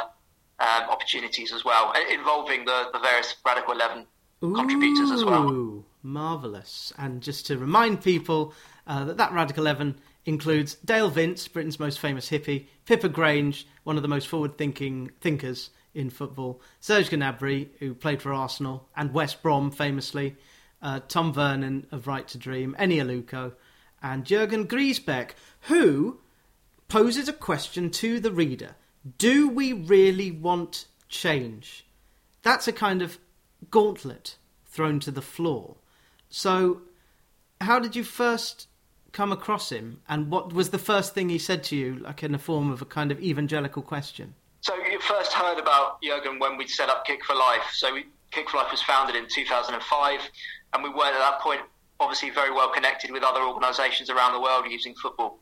um, 0.60 0.90
opportunities 0.92 1.52
as 1.52 1.66
well, 1.66 1.92
involving 2.12 2.66
the, 2.66 2.90
the 2.94 3.00
various 3.00 3.36
Radical 3.44 3.74
Eleven 3.74 4.06
Ooh. 4.44 4.54
contributors 4.54 5.10
as 5.10 5.26
well. 5.26 5.84
Marvellous. 6.04 6.94
And 6.98 7.22
just 7.22 7.48
to 7.48 7.58
remind 7.58 8.04
people 8.04 8.54
uh, 8.86 9.06
that 9.06 9.18
that 9.18 9.32
Radical 9.32 9.64
Eleven 9.64 9.96
includes 10.26 10.76
Dale 10.76 11.10
Vince, 11.10 11.48
Britain's 11.48 11.80
most 11.80 12.00
famous 12.00 12.30
hippie, 12.30 12.68
Pippa 12.86 13.10
Grange, 13.10 13.68
one 13.84 13.98
of 13.98 14.04
the 14.04 14.10
most 14.10 14.28
forward-thinking 14.28 15.12
thinkers 15.20 15.70
in 15.94 16.10
football, 16.10 16.62
Serge 16.80 17.10
Gnabry, 17.10 17.68
who 17.80 17.94
played 17.94 18.22
for 18.22 18.34
Arsenal, 18.34 18.88
and 18.96 19.14
West 19.14 19.44
Brom 19.44 19.70
famously, 19.70 20.36
uh, 20.82 21.00
Tom 21.08 21.34
Vernon 21.34 21.88
of 21.92 22.08
Right 22.08 22.28
to 22.30 22.38
Dream, 22.38 22.76
Eni 22.80 22.98
Aluko, 22.98 23.54
and 24.02 24.26
Jurgen 24.26 24.68
Griesbeck, 24.68 25.32
who 25.62 26.20
poses 26.88 27.28
a 27.28 27.34
question 27.34 27.90
to 27.90 28.20
the 28.20 28.32
reader. 28.32 28.76
Do 29.18 29.50
we 29.50 29.74
really 29.74 30.32
want 30.32 30.86
change? 31.10 31.86
That's 32.42 32.68
a 32.68 32.74
kind 32.74 33.02
of 33.02 33.20
gauntlet 33.70 34.38
thrown 34.66 35.00
to 35.02 35.12
the 35.12 35.22
floor. 35.22 35.76
So, 36.36 36.82
how 37.62 37.78
did 37.78 37.96
you 37.96 38.04
first 38.04 38.68
come 39.12 39.32
across 39.32 39.72
him, 39.72 40.02
and 40.10 40.32
what 40.32 40.52
was 40.52 40.72
the 40.72 40.80
first 40.80 41.14
thing 41.14 41.30
he 41.30 41.38
said 41.38 41.64
to 41.66 41.76
you, 41.76 41.98
like 41.98 42.24
in 42.24 42.32
the 42.32 42.40
form 42.40 42.72
of 42.72 42.82
a 42.82 42.86
kind 42.86 43.12
of 43.12 43.22
evangelical 43.22 43.84
question? 43.84 44.34
So, 44.62 44.74
you 44.76 45.00
first 45.00 45.32
heard 45.32 45.60
about 45.60 46.02
Jurgen 46.02 46.40
when 46.40 46.58
we 46.58 46.68
set 46.68 46.90
up 46.90 47.06
Kick 47.06 47.24
for 47.24 47.36
Life. 47.36 47.70
So, 47.74 47.94
we, 47.94 48.06
Kick 48.32 48.50
for 48.50 48.58
Life 48.58 48.72
was 48.72 48.82
founded 48.82 49.16
in 49.16 49.28
2005, 49.30 50.22
and 50.74 50.82
we 50.82 50.90
weren't 50.90 51.14
at 51.14 51.20
that 51.20 51.40
point 51.40 51.62
obviously 52.00 52.32
very 52.32 52.52
well 52.52 52.72
connected 52.72 53.12
with 53.12 53.22
other 53.22 53.42
organisations 53.42 54.10
around 54.10 54.34
the 54.34 54.42
world 54.42 54.66
using 54.68 54.96
football. 54.96 55.38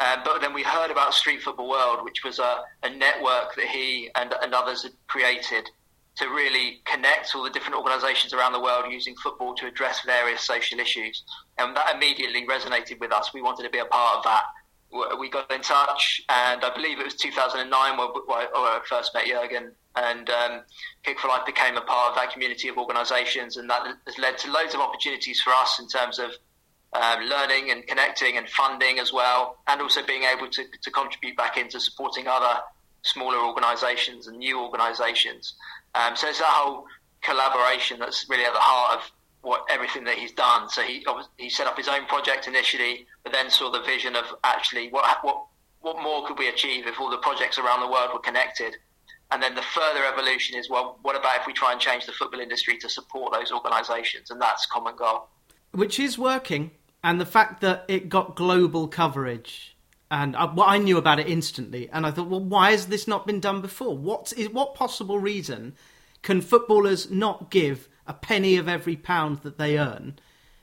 Um, 0.00 0.22
but 0.24 0.40
then 0.40 0.52
we 0.52 0.64
heard 0.64 0.90
about 0.90 1.14
Street 1.14 1.40
Football 1.40 1.68
World, 1.68 2.00
which 2.02 2.24
was 2.24 2.40
a, 2.40 2.62
a 2.82 2.90
network 2.90 3.54
that 3.54 3.66
he 3.66 4.10
and, 4.16 4.34
and 4.42 4.52
others 4.54 4.82
had 4.82 4.92
created 5.06 5.70
to 6.16 6.26
really 6.26 6.80
connect 6.84 7.34
all 7.34 7.42
the 7.42 7.50
different 7.50 7.76
organisations 7.76 8.32
around 8.34 8.52
the 8.52 8.60
world 8.60 8.84
using 8.90 9.14
football 9.22 9.54
to 9.54 9.66
address 9.66 10.00
various 10.04 10.42
social 10.42 10.78
issues. 10.78 11.22
And 11.58 11.76
that 11.76 11.94
immediately 11.94 12.46
resonated 12.46 13.00
with 13.00 13.12
us. 13.12 13.32
We 13.32 13.42
wanted 13.42 13.62
to 13.62 13.70
be 13.70 13.78
a 13.78 13.86
part 13.86 14.18
of 14.18 14.24
that. 14.24 14.44
We 15.18 15.30
got 15.30 15.50
in 15.50 15.62
touch, 15.62 16.20
and 16.28 16.62
I 16.62 16.74
believe 16.74 17.00
it 17.00 17.04
was 17.04 17.14
2009 17.14 17.96
where, 17.96 18.08
where 18.08 18.46
I 18.52 18.80
first 18.86 19.14
met 19.14 19.26
Jurgen. 19.26 19.72
And 19.96 20.28
um, 20.28 20.62
Kick 21.02 21.18
for 21.18 21.28
Life 21.28 21.46
became 21.46 21.76
a 21.76 21.80
part 21.80 22.10
of 22.10 22.16
that 22.16 22.30
community 22.30 22.68
of 22.68 22.76
organisations, 22.76 23.56
and 23.56 23.70
that 23.70 23.86
has 24.06 24.18
led 24.18 24.36
to 24.38 24.50
loads 24.50 24.74
of 24.74 24.80
opportunities 24.80 25.40
for 25.40 25.50
us 25.50 25.80
in 25.80 25.88
terms 25.88 26.18
of 26.18 26.32
um, 26.92 27.24
learning 27.24 27.70
and 27.70 27.86
connecting 27.86 28.36
and 28.36 28.46
funding 28.50 28.98
as 28.98 29.14
well, 29.14 29.56
and 29.66 29.80
also 29.80 30.04
being 30.04 30.24
able 30.24 30.48
to, 30.50 30.64
to 30.82 30.90
contribute 30.90 31.38
back 31.38 31.56
into 31.56 31.80
supporting 31.80 32.26
other 32.26 32.60
smaller 33.02 33.38
organisations 33.38 34.26
and 34.26 34.38
new 34.38 34.60
organisations. 34.60 35.54
Um, 35.94 36.16
so 36.16 36.28
it's 36.28 36.38
that 36.38 36.46
whole 36.46 36.86
collaboration 37.20 37.98
that's 37.98 38.28
really 38.28 38.44
at 38.44 38.52
the 38.52 38.60
heart 38.60 39.00
of 39.00 39.10
what 39.42 39.66
everything 39.68 40.04
that 40.04 40.16
he's 40.16 40.32
done. 40.32 40.68
So 40.68 40.82
he 40.82 41.04
he 41.36 41.50
set 41.50 41.66
up 41.66 41.76
his 41.76 41.88
own 41.88 42.06
project 42.06 42.46
initially, 42.46 43.06
but 43.24 43.32
then 43.32 43.50
saw 43.50 43.70
the 43.70 43.82
vision 43.82 44.16
of 44.16 44.24
actually 44.44 44.88
what 44.90 45.18
what 45.22 45.44
what 45.80 46.00
more 46.02 46.26
could 46.26 46.38
we 46.38 46.48
achieve 46.48 46.86
if 46.86 47.00
all 47.00 47.10
the 47.10 47.18
projects 47.18 47.58
around 47.58 47.80
the 47.80 47.88
world 47.88 48.10
were 48.12 48.20
connected. 48.20 48.76
And 49.32 49.42
then 49.42 49.54
the 49.54 49.62
further 49.62 50.04
evolution 50.04 50.58
is 50.58 50.70
well, 50.70 50.98
what 51.02 51.16
about 51.16 51.40
if 51.40 51.46
we 51.46 51.52
try 51.52 51.72
and 51.72 51.80
change 51.80 52.06
the 52.06 52.12
football 52.12 52.40
industry 52.40 52.76
to 52.78 52.88
support 52.88 53.32
those 53.32 53.50
organisations? 53.50 54.30
And 54.30 54.40
that's 54.40 54.66
common 54.66 54.94
goal, 54.94 55.28
which 55.72 55.98
is 55.98 56.18
working. 56.18 56.70
And 57.04 57.20
the 57.20 57.26
fact 57.26 57.60
that 57.62 57.84
it 57.88 58.08
got 58.08 58.36
global 58.36 58.86
coverage 58.86 59.71
and 60.12 60.36
I, 60.36 60.44
well, 60.44 60.66
I 60.68 60.76
knew 60.76 60.98
about 60.98 61.20
it 61.20 61.26
instantly, 61.26 61.88
and 61.90 62.04
I 62.04 62.10
thought, 62.10 62.28
well, 62.28 62.44
why 62.44 62.72
has 62.72 62.88
this 62.88 63.08
not 63.08 63.26
been 63.26 63.40
done 63.40 63.62
before? 63.62 63.96
What 63.96 64.34
is 64.36 64.50
what 64.50 64.74
possible 64.74 65.18
reason 65.18 65.74
can 66.20 66.42
footballers 66.42 67.10
not 67.10 67.50
give 67.50 67.88
a 68.06 68.12
penny 68.12 68.58
of 68.58 68.68
every 68.68 68.94
pound 68.94 69.38
that 69.38 69.56
they 69.56 69.78
earn? 69.78 70.18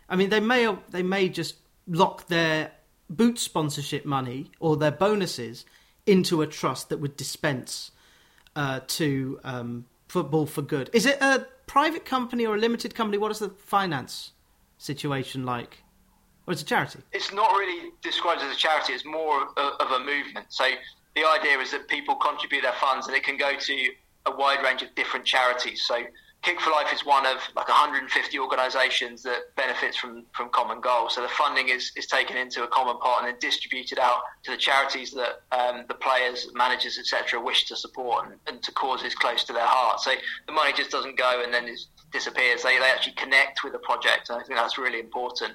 I 0.07 0.15
mean, 0.15 0.29
they 0.29 0.39
may 0.39 0.77
they 0.91 1.01
may 1.01 1.29
just 1.29 1.55
lock 1.87 2.27
their 2.27 2.73
boot 3.09 3.39
sponsorship 3.39 4.05
money 4.05 4.51
or 4.59 4.77
their 4.77 4.91
bonuses 4.91 5.65
into 6.05 6.43
a 6.43 6.47
trust 6.47 6.89
that 6.89 6.99
would 6.99 7.17
dispense 7.17 7.89
uh, 8.55 8.81
to 8.85 9.39
um, 9.43 9.85
football 10.07 10.45
for 10.45 10.61
good. 10.61 10.91
Is 10.93 11.07
it 11.07 11.19
a 11.21 11.47
private 11.65 12.05
company 12.05 12.45
or 12.45 12.53
a 12.53 12.59
limited 12.59 12.93
company? 12.93 13.17
What 13.17 13.31
is 13.31 13.39
the 13.39 13.49
finance 13.49 14.31
situation 14.77 15.43
like? 15.43 15.79
Or 16.49 16.53
it's 16.53 16.63
a 16.63 16.65
charity? 16.65 16.97
It's 17.11 17.31
not 17.31 17.51
really 17.51 17.91
described 18.01 18.41
as 18.41 18.51
a 18.51 18.57
charity. 18.57 18.93
It's 18.93 19.05
more 19.05 19.43
of 19.55 19.91
a 19.91 19.99
movement. 19.99 20.47
So 20.49 20.67
the 21.15 21.23
idea 21.23 21.59
is 21.59 21.69
that 21.69 21.87
people 21.87 22.15
contribute 22.15 22.63
their 22.63 22.73
funds, 22.73 23.05
and 23.05 23.15
it 23.15 23.21
can 23.21 23.37
go 23.37 23.55
to 23.55 23.89
a 24.25 24.35
wide 24.35 24.63
range 24.63 24.81
of 24.81 24.93
different 24.95 25.27
charities. 25.27 25.85
So 25.85 25.99
Kick 26.41 26.59
for 26.61 26.71
Life 26.71 26.91
is 26.93 27.05
one 27.05 27.25
of 27.25 27.37
like 27.55 27.67
150 27.67 28.39
organisations 28.39 29.21
that 29.23 29.53
benefits 29.57 29.97
from, 29.97 30.23
from 30.33 30.49
Common 30.49 30.79
Goal. 30.81 31.09
So 31.09 31.21
the 31.21 31.27
funding 31.27 31.69
is, 31.69 31.91
is 31.95 32.07
taken 32.07 32.37
into 32.37 32.63
a 32.63 32.67
common 32.67 32.97
pot 32.97 33.23
and 33.23 33.27
then 33.27 33.39
distributed 33.39 33.99
out 33.99 34.21
to 34.43 34.51
the 34.51 34.57
charities 34.57 35.11
that 35.11 35.41
um, 35.51 35.85
the 35.87 35.93
players, 35.93 36.47
managers, 36.55 36.97
etc., 36.97 37.39
wish 37.39 37.65
to 37.65 37.75
support 37.75 38.25
and, 38.25 38.35
and, 38.47 38.63
to 38.63 38.71
causes 38.71 39.13
close 39.13 39.43
to 39.43 39.53
their 39.53 39.67
heart. 39.67 39.99
So 39.99 40.11
the 40.47 40.53
money 40.53 40.71
just 40.73 40.91
doesn't 40.91 41.17
go 41.17 41.43
and 41.43 41.53
then 41.53 41.69
disappears. 42.11 42.63
They, 42.63 42.79
they 42.79 42.85
actually 42.85 43.13
connect 43.13 43.63
with 43.63 43.73
the 43.73 43.79
project, 43.79 44.29
and 44.29 44.39
I 44.39 44.43
think 44.43 44.57
that's 44.57 44.77
really 44.77 44.99
important. 44.99 45.53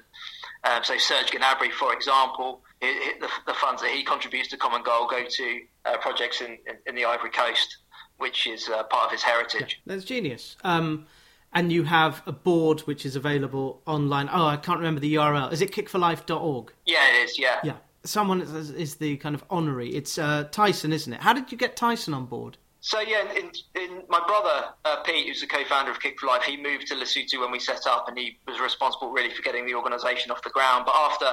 Um, 0.65 0.83
so 0.83 0.97
Serge 0.97 1.31
Gnabry, 1.31 1.71
for 1.71 1.93
example, 1.93 2.61
it, 2.81 2.87
it, 2.87 3.21
the, 3.21 3.29
the, 3.45 3.53
funds 3.53 3.81
that 3.81 3.91
he 3.91 4.03
contributes 4.03 4.49
to 4.49 4.57
Common 4.57 4.81
Goal 4.83 5.07
go 5.07 5.23
to 5.27 5.59
uh, 5.85 5.97
projects 5.97 6.41
in, 6.41 6.57
in, 6.67 6.77
in, 6.87 6.95
the 6.95 7.05
Ivory 7.05 7.29
Coast, 7.29 7.77
which 8.17 8.47
is 8.47 8.67
uh, 8.67 8.83
part 8.83 9.05
of 9.05 9.11
his 9.11 9.21
heritage. 9.21 9.81
Yeah, 9.85 9.93
that's 9.93 10.05
genius. 10.05 10.57
Um, 10.63 11.05
and 11.53 11.71
you 11.71 11.83
have 11.83 12.21
a 12.25 12.31
board 12.31 12.81
which 12.81 13.05
is 13.05 13.15
available 13.15 13.81
online. 13.85 14.27
Oh, 14.31 14.45
I 14.45 14.57
can't 14.57 14.79
remember 14.79 14.99
the 14.99 15.15
URL. 15.15 15.51
Is 15.53 15.61
it 15.61 15.71
kickforlife.org? 15.71 16.73
Yeah, 16.85 16.97
it 17.09 17.23
is. 17.23 17.39
Yeah. 17.39 17.59
Yeah. 17.63 17.75
Someone 18.03 18.41
is, 18.41 18.71
is 18.71 18.95
the 18.95 19.17
kind 19.17 19.35
of 19.35 19.43
honorary. 19.49 19.89
It's 19.95 20.17
uh, 20.17 20.47
Tyson, 20.51 20.91
isn't 20.91 21.13
it? 21.13 21.21
How 21.21 21.33
did 21.33 21.51
you 21.51 21.57
get 21.57 21.75
Tyson 21.75 22.13
on 22.13 22.25
board? 22.25 22.57
So 22.85 22.99
yeah, 22.99 23.23
in, 23.33 23.49
in 23.73 24.03
my 24.09 24.21
brother 24.27 24.67
uh, 24.85 24.97
Pete, 24.97 25.25
who's 25.25 25.41
the 25.41 25.47
co-founder 25.47 25.89
of 25.89 25.99
Kick 25.99 26.19
for 26.19 26.27
Life, 26.27 26.43
he 26.43 26.55
moved 26.55 26.85
to 26.89 26.93
Lesotho 26.93 27.39
when 27.39 27.49
we 27.49 27.59
set 27.59 27.87
up, 27.87 28.07
and 28.07 28.15
he 28.15 28.37
was 28.47 28.59
responsible 28.59 29.11
really 29.11 29.31
for 29.31 29.41
getting 29.41 29.65
the 29.65 29.73
organisation 29.73 30.29
off 30.29 30.43
the 30.43 30.51
ground. 30.51 30.85
But 30.85 30.93
after 30.93 31.25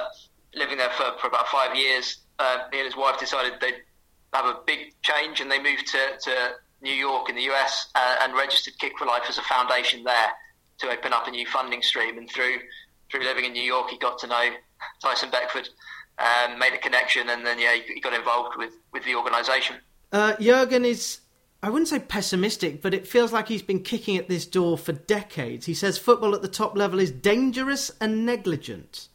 living 0.55 0.79
there 0.79 0.89
for, 0.89 1.15
for 1.21 1.27
about 1.27 1.47
five 1.49 1.75
years, 1.77 2.17
uh, 2.39 2.57
he 2.71 2.79
and 2.79 2.87
his 2.87 2.97
wife 2.97 3.19
decided 3.19 3.61
they'd 3.61 3.83
have 4.33 4.45
a 4.45 4.61
big 4.65 4.95
change, 5.03 5.41
and 5.41 5.51
they 5.51 5.61
moved 5.61 5.85
to, 5.85 5.99
to 6.23 6.53
New 6.81 6.91
York 6.91 7.29
in 7.29 7.35
the 7.35 7.43
US 7.51 7.91
uh, 7.93 8.15
and 8.23 8.33
registered 8.33 8.75
Kick 8.79 8.97
for 8.97 9.05
Life 9.05 9.25
as 9.29 9.37
a 9.37 9.43
foundation 9.43 10.03
there 10.03 10.31
to 10.79 10.89
open 10.89 11.13
up 11.13 11.27
a 11.27 11.31
new 11.31 11.45
funding 11.45 11.83
stream. 11.83 12.17
And 12.17 12.27
through 12.31 12.57
through 13.11 13.25
living 13.25 13.45
in 13.45 13.53
New 13.53 13.61
York, 13.61 13.91
he 13.91 13.99
got 13.99 14.17
to 14.17 14.25
know 14.25 14.49
Tyson 15.03 15.29
Beckford, 15.29 15.69
um, 16.17 16.57
made 16.57 16.73
a 16.73 16.79
connection, 16.79 17.29
and 17.29 17.45
then 17.45 17.59
yeah, 17.59 17.75
he, 17.75 18.01
got 18.01 18.13
involved 18.13 18.57
with 18.57 18.73
with 18.91 19.05
the 19.05 19.13
organisation. 19.13 19.75
Uh, 20.11 20.35
Jurgen 20.39 20.83
is 20.85 21.19
I 21.63 21.69
wouldn't 21.69 21.87
say 21.87 21.99
pessimistic, 21.99 22.81
but 22.81 22.93
it 22.93 23.07
feels 23.07 23.31
like 23.31 23.47
he's 23.47 23.61
been 23.61 23.83
kicking 23.83 24.17
at 24.17 24.27
this 24.27 24.45
door 24.45 24.77
for 24.77 24.91
decades. 24.91 25.65
He 25.65 25.73
says 25.73 25.97
football 25.97 26.35
at 26.35 26.41
the 26.41 26.49
top 26.49 26.75
level 26.75 26.99
is 26.99 27.09
dangerous 27.09 27.89
and 28.01 28.25
negligent, 28.25 29.07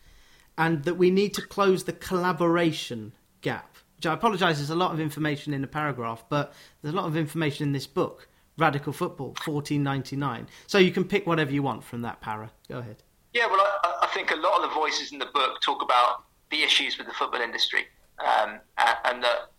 and 0.57 0.83
that 0.85 0.95
we 0.95 1.11
need 1.11 1.35
to 1.35 1.43
close 1.43 1.85
the 1.85 1.93
collaboration 1.93 3.13
gap. 3.43 3.77
Which 3.97 4.07
I 4.07 4.15
apologise, 4.15 4.57
there's 4.57 4.71
a 4.71 4.75
lot 4.75 4.93
of 4.93 5.01
information 5.01 5.53
in 5.53 5.63
a 5.63 5.67
paragraph, 5.67 6.25
but 6.31 6.55
there's 6.81 6.95
a 6.95 6.97
lot 6.97 7.05
of 7.05 7.19
information 7.19 7.67
in 7.67 7.73
this 7.73 7.87
book, 7.87 8.29
Radical 8.57 8.95
Football, 8.95 9.35
1499. 9.45 10.49
So 10.67 10.79
you 10.79 10.91
can 10.91 11.05
pick 11.05 11.27
whatever 11.27 11.53
you 11.53 11.63
want 11.63 11.85
from 11.85 12.01
that 12.01 12.23
para. 12.23 12.51
Go 12.67 12.79
ahead. 12.79 13.03
Yeah, 13.35 13.47
well, 13.49 13.61
I, 13.61 13.99
I 14.05 14.07
think 14.15 14.31
a 14.31 14.37
lot 14.37 14.65
of 14.65 14.71
the 14.71 14.75
voices 14.75 15.13
in 15.13 15.19
the 15.19 15.29
book 15.35 15.61
talk 15.61 15.83
about 15.83 16.25
the 16.51 16.63
issues 16.63 16.97
with 16.97 17.09
the 17.09 17.13
football 17.13 17.43
industry, 17.43 17.89
um, 18.21 18.59
and, 18.79 18.97
and 19.05 19.23
that 19.23 19.51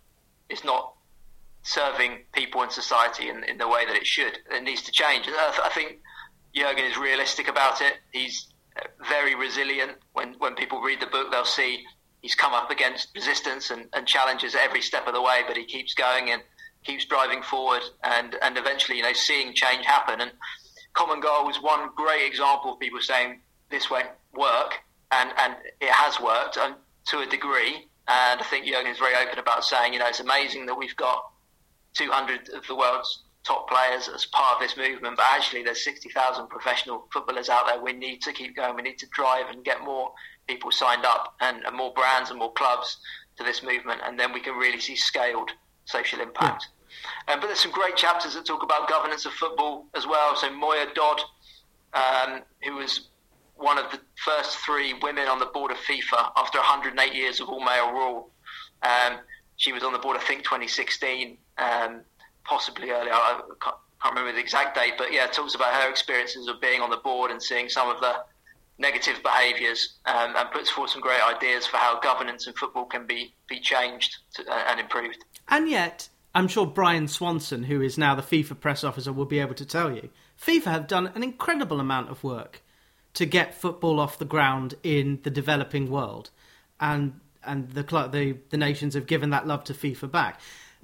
it's 0.50 0.64
not 0.64 0.96
serving 1.70 2.18
people 2.34 2.64
in 2.64 2.70
society 2.72 3.30
in, 3.30 3.44
in 3.44 3.58
the 3.60 3.68
way 3.68 3.86
that 3.86 3.96
it 3.96 4.06
should. 4.06 4.40
It 4.52 4.64
needs 4.64 4.82
to 4.84 4.92
change. 4.92 5.28
I, 5.28 5.70
think 5.72 6.00
Jurgen 6.56 6.84
is 6.84 6.98
realistic 6.98 7.48
about 7.48 7.82
it. 7.82 7.94
He's 8.12 8.48
very 9.08 9.36
resilient. 9.36 9.92
When 10.14 10.34
when 10.40 10.56
people 10.56 10.82
read 10.82 11.00
the 11.00 11.06
book, 11.06 11.32
they'll 11.32 11.46
see 11.46 11.86
he's 12.22 12.34
come 12.34 12.54
up 12.54 12.72
against 12.72 13.10
resistance 13.14 13.70
and, 13.70 13.88
and 13.94 14.08
challenges 14.08 14.56
every 14.56 14.82
step 14.82 15.08
of 15.08 15.14
the 15.14 15.22
way, 15.22 15.42
but 15.48 15.56
he 15.58 15.66
keeps 15.66 15.94
going 15.94 16.32
and 16.32 16.42
keeps 16.84 17.06
driving 17.06 17.44
forward, 17.44 17.84
and 18.04 18.36
and 18.42 18.58
eventually, 18.58 18.98
you 18.98 19.04
know, 19.04 19.14
seeing 19.14 19.54
change 19.54 19.86
happen. 19.86 20.22
And 20.22 20.32
Common 20.94 21.20
Goal 21.20 21.46
was 21.46 21.62
one 21.62 21.90
great 21.96 22.26
example 22.26 22.74
of 22.74 22.80
people 22.80 23.00
saying 23.02 23.42
this 23.70 23.92
won't 23.92 24.10
work, 24.34 24.74
and 25.12 25.32
and 25.38 25.56
it 25.82 25.92
has 25.92 26.20
worked 26.20 26.58
to 27.10 27.20
a 27.20 27.28
degree. 27.28 27.86
And 28.08 28.42
I 28.42 28.44
think 28.44 28.66
Jurgen 28.66 28.92
is 28.92 28.98
very 28.98 29.14
open 29.16 29.38
about 29.38 29.64
saying, 29.64 29.94
you 29.94 30.00
know, 30.00 30.08
it's 30.08 30.20
amazing 30.20 30.66
that 30.66 30.76
we've 30.76 30.96
got 30.96 31.29
200 32.00 32.50
of 32.50 32.66
the 32.68 32.76
world's 32.76 33.24
top 33.44 33.70
players 33.70 34.10
as 34.14 34.26
part 34.26 34.56
of 34.56 34.62
this 34.62 34.78
movement, 34.78 35.18
but 35.18 35.26
actually 35.32 35.64
there's 35.64 35.84
60,000 35.84 36.48
professional 36.48 37.08
footballers 37.12 37.50
out 37.50 37.68
there. 37.68 37.82
We 37.82 37.94
need 37.94 38.22
to 38.22 38.32
keep 38.32 38.56
going. 38.56 38.76
We 38.76 38.82
need 38.82 38.98
to 39.00 39.08
drive 39.08 39.50
and 39.50 39.64
get 39.64 39.84
more 39.84 40.12
people 40.48 40.72
signed 40.72 41.06
up 41.06 41.36
and, 41.42 41.64
and 41.66 41.76
more 41.76 41.94
brands 41.94 42.30
and 42.30 42.40
more 42.40 42.54
clubs 42.54 42.98
to 43.38 43.44
this 43.44 43.62
movement, 43.62 44.02
and 44.06 44.20
then 44.20 44.34
we 44.34 44.40
can 44.40 44.56
really 44.56 44.80
see 44.80 44.96
scaled 44.96 45.52
social 45.86 46.22
impact. 46.22 46.68
Yeah. 47.28 47.34
Um, 47.34 47.40
but 47.40 47.48
there's 47.48 47.60
some 47.60 47.72
great 47.72 47.96
chapters 47.96 48.34
that 48.34 48.46
talk 48.46 48.64
about 48.64 48.90
governance 48.90 49.26
of 49.26 49.34
football 49.34 49.86
as 49.94 50.08
well. 50.08 50.36
So 50.36 50.52
Moya 50.52 50.88
Dodd, 50.96 51.22
um, 51.94 52.42
who 52.64 52.76
was 52.76 53.10
one 53.56 53.78
of 53.78 53.92
the 53.92 54.00
first 54.26 54.58
three 54.60 54.94
women 55.02 55.28
on 55.28 55.40
the 55.40 55.46
board 55.48 55.72
of 55.72 55.78
FIFA 55.78 56.32
after 56.38 56.58
108 56.58 57.14
years 57.14 57.40
of 57.40 57.50
all 57.50 57.64
male 57.64 57.92
rule. 57.92 58.32
Um, 58.84 59.20
she 59.60 59.74
was 59.74 59.84
on 59.84 59.92
the 59.92 60.00
board, 60.00 60.18
I 60.18 60.22
think, 60.22 60.44
2016 60.44 61.38
um, 61.58 62.02
possibly 62.46 62.90
earlier. 62.92 63.14
I 63.14 63.42
can't, 63.62 63.76
remember 64.16 64.32
the 64.32 64.40
exact 64.40 64.76
date, 64.76 64.94
but 64.98 65.12
yeah, 65.12 65.28
talks 65.28 65.54
about 65.54 65.74
her 65.74 65.90
experiences 65.90 66.48
of 66.48 66.62
being 66.62 66.82
on 66.82 66.90
the 66.90 66.98
board 66.98 67.30
and 67.30 67.44
seeing 67.44 67.68
some 67.68 67.90
of 67.90 68.00
the 68.00 68.24
negative 68.78 69.22
behaviours, 69.22 69.98
um, 70.06 70.34
and 70.38 70.50
puts 70.52 70.70
forward 70.70 70.90
some 70.90 71.02
great 71.02 71.22
ideas 71.22 71.68
for 71.68 71.76
how 71.76 72.00
governance 72.00 72.48
in 72.48 72.54
football 72.54 72.86
can 72.86 73.06
be 73.06 73.34
be 73.50 73.60
changed 73.60 74.16
to, 74.36 74.50
uh, 74.50 74.64
and 74.70 74.80
improved. 74.80 75.18
And 75.50 75.70
yet, 75.70 76.08
I'm 76.34 76.48
sure 76.48 76.66
Bryan 76.66 77.10
Swanson, 77.10 77.64
who 77.64 77.82
is 77.82 77.98
now 77.98 78.16
the 78.16 78.22
FIFA 78.22 78.62
press 78.62 78.86
officer, 78.86 79.12
will 79.12 79.26
be 79.26 79.40
able 79.40 79.56
to 79.56 79.66
tell 79.66 79.94
you, 79.94 80.10
FIFA 80.42 80.66
have 80.66 80.88
done 80.88 81.08
an 81.08 81.24
incredible 81.24 81.82
amount 81.82 82.10
of 82.10 82.24
work 82.24 82.64
to 83.16 83.26
get 83.26 83.54
football 83.54 84.00
off 84.00 84.18
the 84.18 84.24
ground 84.24 84.76
in 84.84 85.20
the 85.24 85.30
developing 85.30 85.92
world, 85.92 86.30
and 86.80 87.20
and 87.46 87.70
the 87.70 87.84
the 87.84 88.38
the 88.50 88.58
nations 88.58 88.94
have 88.94 89.08
given 89.08 89.30
that 89.30 89.48
love 89.48 89.64
to 89.66 89.74
FIFA 89.74 90.12
back 90.12 90.40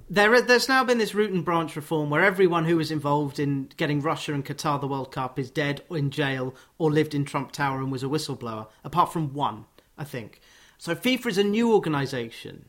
there, 0.10 0.40
there's 0.42 0.70
now 0.70 0.84
been 0.84 1.00
this 1.00 1.16
root 1.16 1.32
and 1.32 1.44
branch 1.44 1.76
reform 1.76 2.10
where 2.10 2.24
everyone 2.24 2.66
who 2.66 2.78
was 2.78 2.92
involved 2.92 3.40
in 3.40 3.70
getting 3.78 4.02
Russia 4.02 4.34
and 4.34 4.46
Qatar 4.46 4.80
the 4.80 4.88
World 4.88 5.12
Cup 5.12 5.40
is 5.40 5.50
dead 5.50 5.82
or 5.90 5.98
in 5.98 6.12
jail 6.12 6.54
or 6.78 6.92
lived 6.92 7.16
in 7.16 7.26
Trump 7.26 7.52
Tower 7.52 7.80
and 7.80 7.92
was 7.92 8.04
a 8.04 8.08
whistleblower, 8.08 8.68
apart 8.84 9.12
from 9.12 9.34
one, 9.34 9.66
I 9.98 10.04
think. 10.04 10.42
So 10.78 10.94
FIFA 10.94 11.26
is 11.28 11.38
a 11.40 11.44
new 11.44 11.74
organisation. 11.74 12.66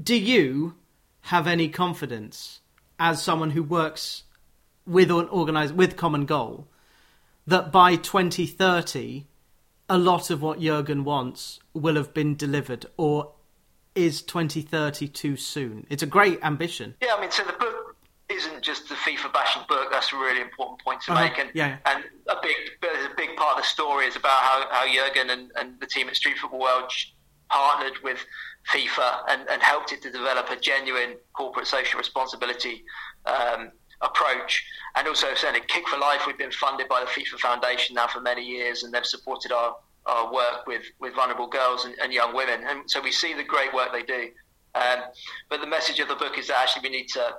Do 0.00 0.14
you 0.14 0.74
have 1.22 1.46
any 1.46 1.68
confidence, 1.68 2.60
as 2.98 3.22
someone 3.22 3.50
who 3.50 3.62
works 3.62 4.24
with 4.86 5.10
an 5.10 5.28
organize 5.28 5.72
with 5.72 5.96
Common 5.96 6.26
Goal, 6.26 6.68
that 7.46 7.72
by 7.72 7.96
2030, 7.96 9.26
a 9.88 9.98
lot 9.98 10.30
of 10.30 10.42
what 10.42 10.60
Jurgen 10.60 11.04
wants 11.04 11.60
will 11.72 11.96
have 11.96 12.12
been 12.12 12.36
delivered, 12.36 12.86
or 12.96 13.32
is 13.94 14.22
2030 14.22 15.08
too 15.08 15.36
soon? 15.36 15.86
It's 15.88 16.02
a 16.02 16.06
great 16.06 16.38
ambition. 16.42 16.94
Yeah, 17.02 17.14
I 17.16 17.20
mean, 17.20 17.30
so 17.30 17.44
the 17.44 17.54
book 17.54 17.96
isn't 18.28 18.62
just 18.62 18.88
the 18.88 18.94
FIFA 18.94 19.32
bashing 19.32 19.62
book. 19.68 19.88
That's 19.90 20.12
a 20.12 20.16
really 20.16 20.42
important 20.42 20.80
point 20.84 21.00
to 21.02 21.12
uh-huh. 21.12 21.24
make. 21.24 21.38
And, 21.38 21.50
yeah. 21.54 21.78
and 21.86 22.04
a 22.28 22.36
big, 22.42 22.56
a 22.82 23.14
big 23.16 23.36
part 23.36 23.56
of 23.56 23.62
the 23.62 23.68
story 23.68 24.06
is 24.06 24.16
about 24.16 24.38
how, 24.42 24.66
how 24.70 24.92
Jurgen 24.92 25.30
and, 25.30 25.50
and 25.56 25.80
the 25.80 25.86
team 25.86 26.08
at 26.08 26.16
Street 26.16 26.38
Football 26.38 26.60
World 26.60 26.92
partnered 27.48 27.98
with 28.04 28.18
FIFA 28.70 29.22
and, 29.30 29.48
and 29.48 29.62
helped 29.62 29.92
it 29.92 30.02
to 30.02 30.10
develop 30.10 30.50
a 30.50 30.56
genuine 30.56 31.16
corporate 31.32 31.66
social 31.66 31.98
responsibility 31.98 32.84
um, 33.24 33.70
approach. 34.00 34.64
And 34.96 35.06
also, 35.08 35.28
certainly, 35.34 35.60
Kick 35.68 35.86
for 35.88 35.98
Life, 35.98 36.22
we've 36.26 36.38
been 36.38 36.52
funded 36.52 36.88
by 36.88 37.00
the 37.00 37.06
FIFA 37.06 37.38
Foundation 37.38 37.94
now 37.94 38.06
for 38.06 38.20
many 38.20 38.44
years, 38.44 38.82
and 38.82 38.92
they've 38.92 39.06
supported 39.06 39.52
our, 39.52 39.76
our 40.06 40.32
work 40.32 40.66
with, 40.66 40.82
with 41.00 41.14
vulnerable 41.14 41.46
girls 41.46 41.84
and, 41.84 41.94
and 42.02 42.12
young 42.12 42.34
women. 42.34 42.64
And 42.66 42.90
so 42.90 43.00
we 43.00 43.12
see 43.12 43.34
the 43.34 43.44
great 43.44 43.72
work 43.72 43.92
they 43.92 44.02
do. 44.02 44.30
Um, 44.74 45.00
but 45.48 45.60
the 45.60 45.66
message 45.66 45.98
of 46.00 46.08
the 46.08 46.16
book 46.16 46.38
is 46.38 46.48
that 46.48 46.58
actually 46.58 46.88
we 46.88 46.96
need 46.96 47.08
to 47.08 47.36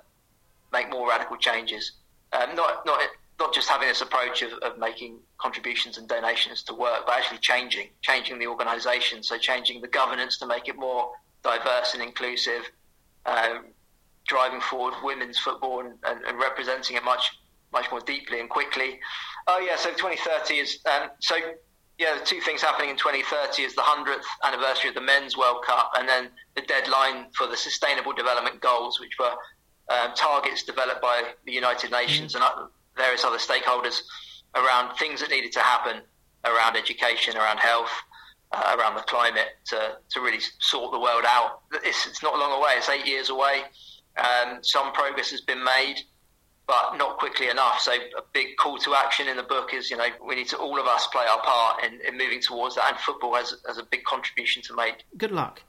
make 0.71 0.89
more 0.89 1.07
radical 1.07 1.37
changes. 1.37 1.93
Um, 2.33 2.55
not, 2.55 2.85
not, 2.85 2.99
not 3.39 3.53
just 3.53 3.69
having 3.69 3.87
this 3.87 4.01
approach 4.01 4.41
of, 4.41 4.51
of 4.61 4.77
making 4.77 5.19
contributions 5.37 5.97
and 5.97 6.07
donations 6.07 6.63
to 6.63 6.73
work, 6.73 7.05
but 7.05 7.15
actually 7.15 7.39
changing, 7.39 7.87
changing 8.01 8.37
the 8.39 8.47
organisation. 8.47 9.23
So 9.23 9.37
changing 9.37 9.81
the 9.81 9.87
governance 9.87 10.37
to 10.39 10.45
make 10.45 10.67
it 10.67 10.77
more 10.77 11.11
diverse 11.43 11.93
and 11.93 12.03
inclusive, 12.03 12.69
um, 13.25 13.65
driving 14.29 14.61
forward 14.61 14.93
women's 15.03 15.39
football 15.39 15.81
and, 15.81 15.93
and, 16.05 16.23
and, 16.23 16.37
representing 16.37 16.95
it 16.95 17.03
much 17.03 17.31
much 17.73 17.89
more 17.91 17.99
deeply 17.99 18.39
and 18.39 18.49
quickly. 18.49 18.99
Oh 19.47 19.59
yeah, 19.59 19.75
so 19.75 19.89
2030 19.89 20.53
is 20.55 20.79
um, 20.85 21.09
so 21.19 21.35
yeah. 21.97 22.17
The 22.17 22.25
two 22.25 22.39
things 22.41 22.61
happening 22.61 22.91
in 22.91 22.95
2030 22.95 23.63
is 23.63 23.75
the 23.75 23.81
hundredth 23.81 24.25
anniversary 24.45 24.89
of 24.89 24.95
the 24.95 25.01
Men's 25.01 25.35
World 25.35 25.65
Cup, 25.65 25.91
and 25.97 26.07
then 26.07 26.29
the 26.55 26.61
deadline 26.61 27.25
for 27.35 27.47
the 27.47 27.57
Sustainable 27.57 28.13
Development 28.13 28.61
Goals, 28.61 28.99
which 28.99 29.17
were 29.19 29.33
um, 29.89 30.13
targets 30.15 30.63
developed 30.63 31.01
by 31.01 31.23
the 31.45 31.51
United 31.51 31.91
Nations 31.91 32.35
and 32.35 32.43
various 32.95 33.23
other 33.23 33.37
stakeholders 33.37 34.01
around 34.55 34.95
things 34.97 35.19
that 35.21 35.29
needed 35.29 35.51
to 35.53 35.59
happen 35.59 36.01
around 36.45 36.77
education, 36.77 37.35
around 37.35 37.57
health, 37.57 37.91
uh, 38.51 38.75
around 38.77 38.95
the 38.95 39.01
climate 39.01 39.57
to, 39.65 39.97
to 40.09 40.21
really 40.21 40.39
sort 40.59 40.91
the 40.91 40.99
world 40.99 41.23
out. 41.25 41.61
It's, 41.83 42.07
it's 42.07 42.23
not 42.23 42.37
long 42.37 42.51
away, 42.51 42.73
it's 42.77 42.89
eight 42.89 43.05
years 43.05 43.29
away. 43.29 43.63
Um, 44.19 44.59
some 44.61 44.91
progress 44.93 45.31
has 45.31 45.41
been 45.41 45.63
made, 45.63 46.01
but 46.67 46.97
not 46.97 47.17
quickly 47.17 47.49
enough. 47.49 47.79
So, 47.79 47.93
a 47.93 48.21
big 48.33 48.57
call 48.59 48.77
to 48.79 48.93
action 48.95 49.27
in 49.27 49.37
the 49.37 49.43
book 49.43 49.73
is 49.73 49.89
you 49.89 49.97
know, 49.97 50.07
we 50.25 50.35
need 50.35 50.47
to 50.49 50.57
all 50.57 50.79
of 50.79 50.85
us 50.85 51.07
play 51.07 51.25
our 51.25 51.41
part 51.41 51.83
in, 51.83 51.99
in 52.07 52.17
moving 52.17 52.41
towards 52.41 52.75
that, 52.75 52.89
and 52.89 52.99
football 52.99 53.35
has, 53.35 53.55
has 53.67 53.77
a 53.77 53.83
big 53.83 54.03
contribution 54.03 54.61
to 54.63 54.75
make. 54.75 55.03
Good 55.17 55.31
luck. 55.31 55.63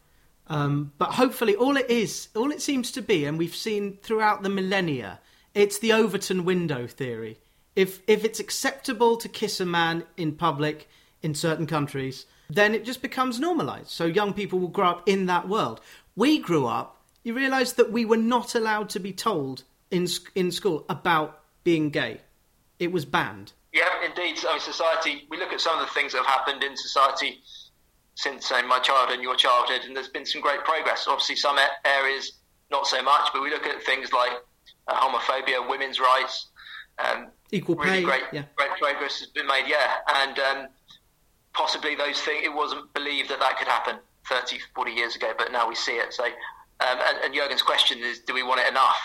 Um, 0.49 0.92
but 0.99 1.12
hopefully, 1.12 1.54
all 1.54 1.76
it 1.76 1.88
is, 1.88 2.28
all 2.35 2.50
it 2.50 2.61
seems 2.61 2.90
to 2.92 3.02
be, 3.02 3.25
and 3.25 3.38
we've 3.38 3.54
seen 3.54 3.99
throughout 4.02 4.42
the 4.42 4.49
millennia, 4.49 5.21
it's 5.54 5.78
the 5.78 5.92
Overton 5.92 6.45
window 6.45 6.87
theory. 6.87 7.38
If 7.76 8.00
if 8.07 8.25
it's 8.25 8.40
acceptable 8.40 9.16
to 9.16 9.28
kiss 9.28 9.61
a 9.61 9.66
man 9.66 10.04
in 10.16 10.35
public 10.35 10.88
in 11.23 11.35
certain 11.35 11.66
countries, 11.66 12.26
then 12.49 12.75
it 12.75 12.85
just 12.85 13.00
becomes 13.00 13.38
normalized. 13.38 13.90
So 13.90 14.07
young 14.07 14.33
people 14.33 14.59
will 14.59 14.69
grow 14.69 14.88
up 14.88 15.09
in 15.09 15.26
that 15.26 15.49
world. 15.49 15.80
We 16.16 16.38
grew 16.38 16.66
up, 16.66 17.00
you 17.23 17.35
realize 17.35 17.75
that 17.75 17.93
we 17.93 18.05
were 18.05 18.17
not 18.17 18.55
allowed 18.55 18.89
to 18.91 19.00
be 19.00 19.12
told 19.12 19.65
in 19.91 20.09
in 20.35 20.50
school 20.50 20.85
about 20.89 21.43
being 21.65 21.91
gay. 21.91 22.21
It 22.79 22.93
was 22.93 23.05
banned. 23.05 23.53
Yeah, 23.73 23.89
indeed. 24.05 24.39
I 24.49 24.53
mean, 24.53 24.61
society. 24.61 25.27
We 25.29 25.39
look 25.39 25.53
at 25.53 25.61
some 25.61 25.79
of 25.79 25.87
the 25.87 25.93
things 25.93 26.12
that 26.12 26.19
have 26.19 26.27
happened 26.27 26.65
in 26.65 26.77
society 26.77 27.41
since 28.15 28.50
uh, 28.50 28.62
my 28.62 28.79
childhood 28.81 29.15
and 29.15 29.23
your 29.23 29.37
childhood, 29.37 29.83
and 29.87 29.97
there's 29.97 30.09
been 30.09 30.27
some 30.27 30.41
great 30.41 30.65
progress. 30.65 31.07
Obviously, 31.07 31.37
some 31.37 31.59
areas 31.85 32.33
not 32.71 32.87
so 32.87 33.03
much, 33.03 33.31
but 33.33 33.43
we 33.43 33.50
look 33.50 33.67
at 33.67 33.83
things 33.83 34.12
like 34.12 34.33
uh, 34.89 34.95
homophobia, 34.95 35.69
women's 35.69 36.00
rights, 36.00 36.49
um, 36.99 37.29
equal 37.53 37.77
pay. 37.77 37.91
Really 37.91 38.05
great, 38.05 38.23
yeah. 38.33 38.45
great 38.57 38.71
progress 38.79 39.21
has 39.21 39.29
been 39.29 39.47
made. 39.47 39.65
Yeah, 39.67 39.97
and 40.23 40.39
um, 40.39 40.69
possibly 41.53 41.95
those 41.95 42.21
things. 42.21 42.45
It 42.45 42.55
wasn't 42.55 42.93
believed 42.95 43.31
that 43.31 43.41
that 43.41 43.59
could 43.59 43.69
happen 43.69 43.97
30, 44.29 44.59
40 44.75 44.93
years 44.93 45.17
ago, 45.17 45.33
but 45.37 45.53
now 45.53 45.69
we 45.69 45.75
see 45.75 45.93
it. 45.93 46.12
So, 46.12 46.25
um, 46.80 46.99
and, 47.06 47.18
and 47.25 47.34
Jurgen's 47.34 47.62
question 47.62 47.99
is, 47.99 48.20
do 48.20 48.34
we 48.34 48.42
want 48.42 48.60
it 48.60 48.68
enough? 48.68 48.99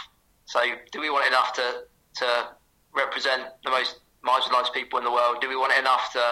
So, 0.46 0.60
do 0.92 1.02
we 1.02 1.10
want 1.10 1.26
it 1.26 1.30
enough 1.30 1.54
to 1.54 1.84
to 2.18 2.48
represent 2.94 3.44
the 3.64 3.72
most 3.72 4.00
marginalised 4.26 4.74
people 4.74 5.00
in 5.00 5.06
the 5.06 5.12
world? 5.12 5.38
Do 5.42 5.50
we 5.50 5.56
want 5.56 5.74
it 5.74 5.80
enough 5.80 6.12
to 6.14 6.24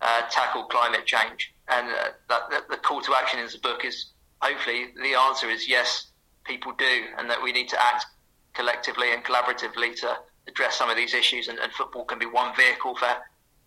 uh, 0.00 0.22
tackle 0.30 0.64
climate 0.64 1.06
change? 1.06 1.54
And 1.68 1.88
uh, 1.88 2.08
that, 2.28 2.50
that, 2.50 2.68
the 2.70 2.76
call 2.76 3.00
to 3.02 3.14
action 3.14 3.38
in 3.38 3.46
the 3.46 3.58
book 3.62 3.84
is 3.84 4.06
hopefully 4.40 4.86
the 4.96 5.14
answer 5.14 5.48
is 5.48 5.68
yes, 5.68 6.08
people 6.44 6.72
do, 6.76 7.04
and 7.18 7.30
that 7.30 7.42
we 7.42 7.52
need 7.52 7.68
to 7.68 7.84
act 7.84 8.06
collectively 8.54 9.12
and 9.12 9.24
collaboratively 9.24 9.94
to 10.00 10.16
address 10.48 10.76
some 10.76 10.90
of 10.90 10.96
these 10.96 11.14
issues. 11.14 11.48
And, 11.48 11.58
and 11.58 11.72
football 11.72 12.04
can 12.04 12.18
be 12.18 12.26
one 12.26 12.54
vehicle 12.56 12.96
for 12.96 13.08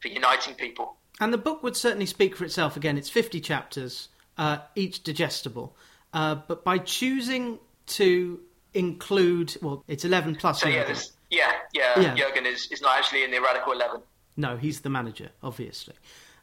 for 0.02 0.10
uniting 0.10 0.56
people. 0.56 0.98
And 1.20 1.34
the 1.34 1.38
book 1.38 1.64
would 1.64 1.78
certainly 1.78 2.06
speak 2.06 2.36
for 2.36 2.44
itself. 2.44 2.76
Again, 2.76 2.98
it's 2.98 3.10
50 3.10 3.40
chapters, 3.40 4.10
uh, 4.38 4.58
each 4.76 5.04
digestible. 5.04 5.76
Uh, 6.16 6.36
but 6.48 6.64
by 6.64 6.78
choosing 6.78 7.60
to 7.88 8.40
include, 8.74 9.56
well, 9.62 9.84
it's 9.86 10.06
11 10.06 10.36
plus. 10.36 10.62
So, 10.62 10.70
yeah, 10.70 10.88
yeah, 11.30 11.52
yeah, 11.74 12.02
yeah, 12.02 12.16
Jurgen 12.16 12.46
is, 12.46 12.72
is 12.72 12.82
not 12.82 12.98
actually 12.98 13.26
in 13.26 13.32
the 13.32 13.40
Radical 13.40 13.74
11. 13.74 14.02
No, 14.38 14.56
he's 14.56 14.80
the 14.80 14.90
manager, 14.90 15.30
obviously. 15.44 15.94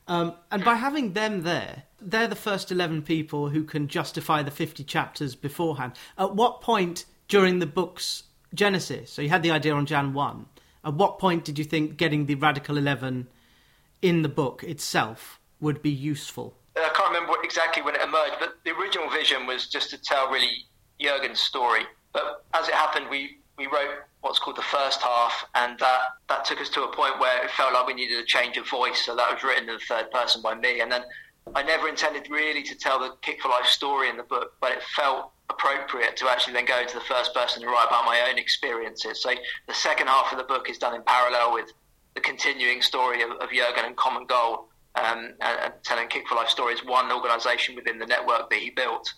Um, 0.08 0.34
and 0.50 0.62
by 0.62 0.74
having 0.74 1.14
them 1.14 1.42
there, 1.42 1.84
they're 2.02 2.28
the 2.28 2.36
first 2.36 2.70
11 2.70 3.02
people 3.02 3.48
who 3.48 3.64
can 3.64 3.88
justify 3.88 4.42
the 4.42 4.50
50 4.50 4.84
chapters 4.84 5.34
beforehand. 5.34 5.92
At 6.18 6.34
what 6.34 6.60
point 6.60 7.06
during 7.28 7.58
the 7.58 7.66
book's 7.66 8.24
genesis, 8.52 9.10
so 9.10 9.22
you 9.22 9.30
had 9.30 9.42
the 9.42 9.52
idea 9.52 9.72
on 9.72 9.86
Jan 9.86 10.12
1, 10.12 10.46
at 10.84 10.94
what 10.94 11.18
point 11.18 11.46
did 11.46 11.58
you 11.58 11.64
think 11.64 11.96
getting 11.96 12.26
the 12.26 12.34
Radical 12.34 12.76
11 12.76 13.26
in 14.02 14.20
the 14.20 14.28
book 14.28 14.64
itself 14.64 15.40
would 15.60 15.80
be 15.80 15.90
useful? 15.90 16.58
Can't 17.12 17.24
remember 17.28 17.44
exactly 17.44 17.82
when 17.82 17.94
it 17.94 18.00
emerged, 18.00 18.36
but 18.40 18.56
the 18.64 18.70
original 18.70 19.10
vision 19.10 19.46
was 19.46 19.68
just 19.68 19.90
to 19.90 19.98
tell 19.98 20.30
really 20.30 20.64
Jurgen's 20.98 21.40
story. 21.40 21.82
But 22.14 22.42
as 22.54 22.68
it 22.68 22.74
happened, 22.74 23.10
we, 23.10 23.38
we 23.58 23.66
wrote 23.66 24.00
what's 24.22 24.38
called 24.38 24.56
the 24.56 24.62
first 24.62 25.02
half, 25.02 25.44
and 25.54 25.78
that, 25.78 26.00
that 26.30 26.46
took 26.46 26.58
us 26.58 26.70
to 26.70 26.84
a 26.84 26.96
point 26.96 27.20
where 27.20 27.44
it 27.44 27.50
felt 27.50 27.74
like 27.74 27.86
we 27.86 27.92
needed 27.92 28.18
a 28.18 28.24
change 28.24 28.56
of 28.56 28.66
voice. 28.66 29.04
So 29.04 29.14
that 29.14 29.30
was 29.30 29.42
written 29.42 29.68
in 29.68 29.74
the 29.74 29.80
third 29.86 30.10
person 30.10 30.40
by 30.40 30.54
me. 30.54 30.80
And 30.80 30.90
then 30.90 31.02
I 31.54 31.62
never 31.62 31.86
intended 31.86 32.30
really 32.30 32.62
to 32.62 32.74
tell 32.74 32.98
the 32.98 33.14
Kick 33.20 33.42
for 33.42 33.48
Life 33.48 33.66
story 33.66 34.08
in 34.08 34.16
the 34.16 34.22
book, 34.22 34.54
but 34.62 34.72
it 34.72 34.82
felt 34.96 35.32
appropriate 35.50 36.16
to 36.16 36.30
actually 36.30 36.54
then 36.54 36.64
go 36.64 36.80
into 36.80 36.94
the 36.94 37.04
first 37.04 37.34
person 37.34 37.62
and 37.62 37.70
write 37.70 37.88
about 37.88 38.06
my 38.06 38.26
own 38.30 38.38
experiences. 38.38 39.22
So 39.22 39.34
the 39.68 39.74
second 39.74 40.06
half 40.06 40.32
of 40.32 40.38
the 40.38 40.44
book 40.44 40.70
is 40.70 40.78
done 40.78 40.94
in 40.94 41.02
parallel 41.02 41.52
with 41.52 41.70
the 42.14 42.22
continuing 42.22 42.80
story 42.80 43.22
of, 43.22 43.32
of 43.32 43.50
Jurgen 43.50 43.84
and 43.84 43.96
Common 43.96 44.24
Goal, 44.24 44.68
um, 44.94 45.34
and, 45.40 45.58
and, 45.64 45.72
telling 45.84 46.08
Kick 46.08 46.28
for 46.28 46.34
Life 46.34 46.48
stories, 46.48 46.84
one 46.84 47.10
organisation 47.10 47.74
within 47.74 47.98
the 47.98 48.06
network 48.06 48.50
that 48.50 48.58
he 48.58 48.70
built. 48.70 49.12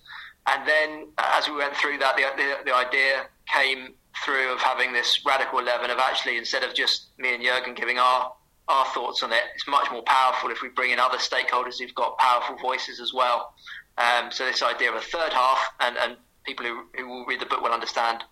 And 0.46 0.66
then, 0.68 1.08
uh, 1.18 1.32
as 1.34 1.48
we 1.48 1.56
went 1.56 1.74
through 1.74 1.98
that, 1.98 2.16
the, 2.16 2.24
the, 2.36 2.70
the, 2.70 2.74
idea 2.74 3.26
came 3.52 3.94
through 4.24 4.52
of 4.52 4.60
having 4.60 4.92
this 4.92 5.20
radical 5.26 5.58
eleven 5.58 5.90
of 5.90 5.98
actually 5.98 6.36
instead 6.38 6.62
of 6.62 6.74
just 6.74 7.08
me 7.18 7.34
and 7.34 7.42
Jurgen 7.42 7.74
giving 7.74 7.98
our 7.98 8.32
our 8.68 8.86
thoughts 8.86 9.22
on 9.22 9.32
it, 9.32 9.42
it's 9.54 9.66
much 9.68 9.90
more 9.90 10.02
powerful 10.02 10.50
if 10.50 10.62
we 10.62 10.68
bring 10.68 10.90
in 10.90 10.98
other 10.98 11.18
stakeholders 11.18 11.78
who've 11.78 11.94
got 11.94 12.16
powerful 12.18 12.56
voices 12.56 12.98
as 12.98 13.12
well. 13.12 13.52
Um, 13.98 14.30
so 14.30 14.46
this 14.46 14.62
idea 14.62 14.90
of 14.90 14.96
a 14.96 15.00
third 15.00 15.32
half, 15.32 15.58
and, 15.80 15.96
and 15.98 16.16
people 16.44 16.64
who, 16.64 16.84
who 16.96 17.08
will 17.08 17.26
read 17.26 17.40
the 17.40 17.46
book 17.46 17.60
will 17.60 17.72
understand 17.72 18.24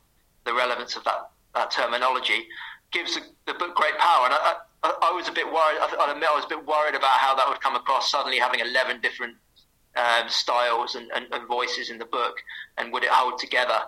the 0.44 0.54
relevance 0.54 0.96
of 0.96 1.04
that, 1.04 1.30
that 1.54 1.70
terminology 1.70 2.46
gives 2.92 3.14
the, 3.14 3.20
the 3.46 3.54
book 3.54 3.74
great 3.74 3.96
power. 3.98 4.26
And 4.26 4.34
I, 4.34 4.54
I, 4.82 4.94
I, 5.02 5.12
was 5.12 5.28
a 5.28 5.32
bit 5.32 5.46
worried. 5.46 5.78
I, 5.80 6.10
admit 6.10 6.28
I 6.30 6.34
was 6.34 6.44
a 6.44 6.48
bit 6.48 6.66
worried 6.66 6.94
about 6.94 7.18
how 7.18 7.34
that 7.34 7.48
would 7.48 7.60
come 7.60 7.76
across. 7.76 8.10
Suddenly 8.10 8.38
having 8.38 8.60
eleven 8.60 9.00
different 9.00 9.36
um, 9.96 10.28
styles 10.28 10.94
and, 10.94 11.10
and, 11.14 11.26
and, 11.32 11.46
voices 11.46 11.90
in 11.90 11.98
the 11.98 12.04
book, 12.04 12.42
and 12.78 12.92
would 12.92 13.04
it 13.04 13.10
hold 13.10 13.38
together? 13.38 13.78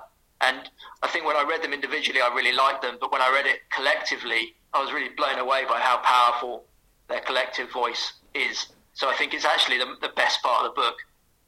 And 0.40 0.68
I 1.02 1.08
think 1.08 1.24
when 1.24 1.36
I 1.36 1.44
read 1.48 1.62
them 1.62 1.72
individually, 1.72 2.20
I 2.20 2.34
really 2.34 2.52
liked 2.52 2.82
them. 2.82 2.98
But 3.00 3.10
when 3.10 3.22
I 3.22 3.30
read 3.32 3.46
it 3.46 3.60
collectively, 3.74 4.54
I 4.72 4.82
was 4.82 4.92
really 4.92 5.14
blown 5.16 5.38
away 5.38 5.64
by 5.64 5.80
how 5.80 5.98
powerful 5.98 6.64
their 7.08 7.20
collective 7.20 7.72
voice 7.72 8.12
is. 8.34 8.66
So 8.92 9.08
I 9.08 9.14
think 9.14 9.34
it's 9.34 9.44
actually 9.44 9.78
the, 9.78 9.96
the 10.00 10.10
best 10.14 10.42
part 10.42 10.64
of 10.64 10.74
the 10.74 10.80
book, 10.80 10.96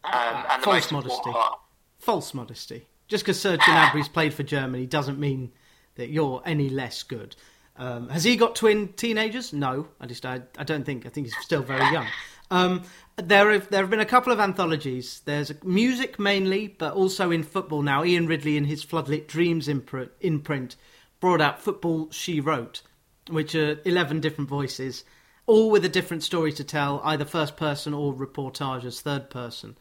um, 0.04 0.44
and 0.50 0.62
the 0.62 0.64
False 0.64 0.90
most 0.90 0.92
modesty. 0.92 1.30
part. 1.30 1.58
False 1.98 2.34
modesty. 2.34 2.86
Just 3.08 3.24
because 3.24 3.40
Serge 3.40 3.60
Gnabry's 3.68 4.08
played 4.08 4.34
for 4.34 4.42
Germany 4.42 4.86
doesn't 4.86 5.18
mean 5.18 5.52
that 5.94 6.10
you're 6.10 6.42
any 6.44 6.68
less 6.68 7.02
good. 7.02 7.36
Um, 7.78 8.08
has 8.08 8.24
he 8.24 8.36
got 8.36 8.56
twin 8.56 8.92
teenagers? 8.94 9.52
No, 9.52 9.88
I 10.00 10.06
just 10.06 10.24
I, 10.24 10.42
I 10.58 10.64
don't 10.64 10.84
think. 10.84 11.06
I 11.06 11.10
think 11.10 11.26
he's 11.26 11.36
still 11.38 11.62
very 11.62 11.90
young. 11.92 12.06
Um, 12.48 12.84
there 13.16 13.50
have 13.50 13.70
there 13.70 13.80
have 13.80 13.90
been 13.90 14.00
a 14.00 14.06
couple 14.06 14.32
of 14.32 14.38
anthologies. 14.38 15.20
There's 15.24 15.52
music 15.64 16.18
mainly, 16.18 16.68
but 16.68 16.94
also 16.94 17.30
in 17.30 17.42
football 17.42 17.82
now. 17.82 18.04
Ian 18.04 18.26
Ridley 18.26 18.56
in 18.56 18.64
his 18.64 18.84
Floodlit 18.84 19.26
Dreams 19.26 19.68
imprint, 19.68 20.76
brought 21.18 21.40
out 21.40 21.60
Football 21.60 22.08
She 22.12 22.40
Wrote, 22.40 22.82
which 23.30 23.54
are 23.54 23.80
eleven 23.84 24.20
different 24.20 24.48
voices, 24.48 25.04
all 25.46 25.70
with 25.70 25.84
a 25.84 25.88
different 25.88 26.22
story 26.22 26.52
to 26.52 26.62
tell, 26.62 27.00
either 27.04 27.24
first 27.24 27.56
person 27.56 27.92
or 27.92 28.14
reportage 28.14 28.84
as 28.84 29.00
third 29.00 29.28
person. 29.30 29.76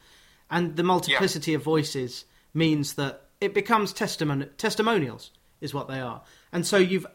And 0.50 0.76
the 0.76 0.84
multiplicity 0.84 1.52
yeah. 1.52 1.58
of 1.58 1.64
voices 1.64 2.26
means 2.54 2.94
that 2.94 3.26
it 3.42 3.54
becomes 3.54 3.94
testimon- 3.94 4.50
testimonials 4.58 5.32
is 5.62 5.74
what 5.74 5.88
they 5.88 6.00
are. 6.00 6.24
And 6.52 6.66
so 6.66 6.78
you've 6.78 7.06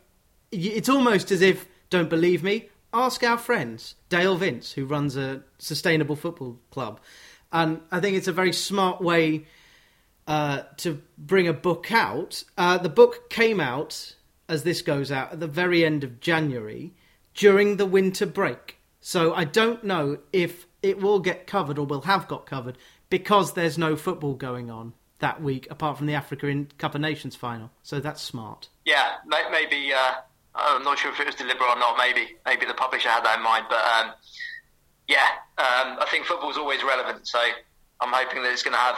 it's 0.51 0.89
almost 0.89 1.31
as 1.31 1.43
if 1.43 1.67
don't 1.91 2.11
believe 2.11 2.43
me, 2.43 2.69
ask 2.93 3.23
our 3.23 3.39
friends 3.39 3.95
Dale 4.09 4.37
Vince 4.37 4.73
who 4.73 4.85
runs 4.85 5.17
a 5.17 5.43
sustainable 5.59 6.17
football 6.17 6.59
club. 6.71 7.01
And 7.53 7.81
I 7.91 8.01
think 8.01 8.17
it's 8.17 8.29
a 8.29 8.33
very 8.33 8.53
smart 8.53 9.01
way 9.01 9.47
uh, 10.27 10.63
to 10.79 11.03
bring 11.19 11.49
a 11.49 11.53
book 11.53 11.91
out. 11.91 12.45
Uh, 12.57 12.79
the 12.79 12.89
book 12.89 13.29
came 13.31 13.61
out 13.61 14.15
as 14.49 14.63
this 14.63 14.83
goes 14.83 15.11
out 15.11 15.33
at 15.33 15.41
the 15.41 15.47
very 15.47 15.85
end 15.85 16.05
of 16.05 16.21
January 16.21 16.95
during 17.35 17.77
the 17.77 17.87
winter 17.87 18.27
break. 18.27 18.79
So 19.01 19.35
I 19.35 19.45
don't 19.45 19.83
know 19.83 20.19
if 20.33 20.67
it 20.83 21.01
will 21.01 21.21
get 21.21 21.47
covered 21.47 21.79
or 21.79 21.87
will 21.87 22.03
have 22.03 22.29
got 22.29 22.47
covered 22.47 22.79
because 23.09 23.55
there's 23.55 23.79
no 23.79 23.97
football 23.97 24.35
going 24.35 24.71
on 24.71 24.93
that 25.19 25.43
week 25.43 25.67
apart 25.71 25.97
from 25.97 26.07
the 26.07 26.15
Africa 26.15 26.67
Cup 26.79 26.95
of 26.95 27.01
Nations 27.01 27.37
final. 27.37 27.71
So 27.83 28.01
that's 28.01 28.23
smart. 28.23 28.69
Yeah, 28.85 29.17
maybe. 29.51 29.93
Uh, 29.93 30.15
I'm 30.61 30.83
not 30.83 30.99
sure 30.99 31.13
if 31.13 31.21
it 31.21 31.27
was 31.27 31.35
deliberate 31.35 31.69
or 31.69 31.79
not. 31.79 31.97
Maybe, 31.97 32.37
maybe 32.45 32.67
the 32.67 32.75
publisher 32.75 33.09
had 33.09 33.25
that 33.25 33.39
in 33.39 33.45
mind. 33.45 33.67
But 33.69 33.83
um, 33.83 34.13
yeah, 35.09 35.27
um, 35.59 35.99
I 36.01 36.07
think 36.11 36.27
football's 36.27 36.57
always 36.57 36.83
relevant. 36.83 37.27
So 37.27 37.39
I'm 38.01 38.13
hoping 38.13 38.43
that 38.43 38.53
it's 38.53 38.63
going 38.63 38.75
to 38.75 38.79
have 38.79 38.97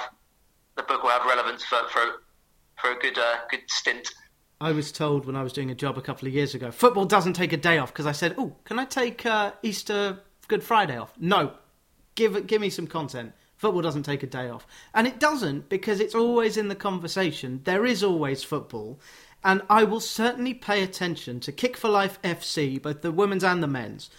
the 0.77 0.83
book 0.83 1.03
will 1.03 1.11
have 1.11 1.25
relevance 1.25 1.65
for 1.65 1.79
for, 1.91 2.23
for 2.81 2.93
a 2.93 2.99
good 2.99 3.19
uh, 3.19 3.37
good 3.51 3.63
stint. 3.69 4.09
I 4.61 4.73
was 4.73 4.93
told 4.93 5.27
when 5.27 5.35
I 5.35 5.43
was 5.43 5.53
doing 5.53 5.71
a 5.71 5.75
job 5.75 5.99
a 5.99 6.03
couple 6.03 6.29
of 6.29 6.35
years 6.35 6.55
ago, 6.55 6.71
football 6.71 7.05
doesn't 7.05 7.33
take 7.33 7.53
a 7.53 7.57
day 7.57 7.79
off 7.79 7.93
because 7.93 8.07
I 8.07 8.13
said, 8.13 8.35
"Oh, 8.39 8.55
can 8.65 8.79
I 8.79 8.85
take 8.85 9.27
uh, 9.27 9.53
Easter 9.63 10.21
Good 10.49 10.63
Friday 10.63 10.97
off?" 10.97 11.13
No, 11.19 11.55
give 12.15 12.47
give 12.47 12.61
me 12.61 12.71
some 12.71 12.87
content. 12.87 13.33
Football 13.57 13.83
doesn't 13.83 14.05
take 14.05 14.23
a 14.23 14.27
day 14.27 14.49
off, 14.49 14.67
and 14.95 15.07
it 15.07 15.21
doesn't 15.21 15.69
because 15.69 16.01
it's 16.01 16.15
always 16.15 16.57
in 16.57 16.69
the 16.69 16.75
conversation. 16.75 17.61
There 17.65 17.87
is 17.87 18.03
always 18.03 18.43
football, 18.43 19.01
and 19.45 19.63
I 19.69 19.85
will 19.85 20.01
certainly 20.01 20.55
pay 20.55 20.83
attention 20.83 21.41
to 21.41 21.53
Kick 21.53 21.77
for 21.77 21.89
Life 21.89 22.21
FC, 22.23 22.81
both 22.81 23.03
the 23.03 23.13
women's 23.13 23.45
and 23.45 23.63
the 23.63 23.67
men's. 23.67 24.11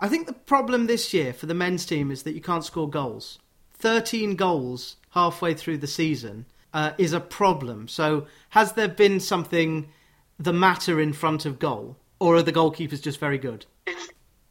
I 0.00 0.08
think 0.08 0.26
the 0.26 0.32
problem 0.32 0.86
this 0.86 1.12
year 1.12 1.32
for 1.32 1.46
the 1.46 1.54
men's 1.54 1.84
team 1.84 2.10
is 2.10 2.22
that 2.22 2.32
you 2.32 2.40
can't 2.40 2.64
score 2.64 2.88
goals. 2.88 3.38
13 3.74 4.36
goals 4.36 4.96
halfway 5.10 5.54
through 5.54 5.78
the 5.78 5.86
season 5.86 6.46
uh, 6.72 6.92
is 6.98 7.12
a 7.12 7.20
problem. 7.20 7.88
So, 7.88 8.26
has 8.50 8.72
there 8.72 8.88
been 8.88 9.20
something 9.20 9.90
the 10.38 10.52
matter 10.52 11.00
in 11.00 11.12
front 11.12 11.44
of 11.44 11.58
goal, 11.58 11.96
or 12.18 12.36
are 12.36 12.42
the 12.42 12.52
goalkeepers 12.52 13.02
just 13.02 13.20
very 13.20 13.38
good? 13.38 13.66
It's 13.86 14.08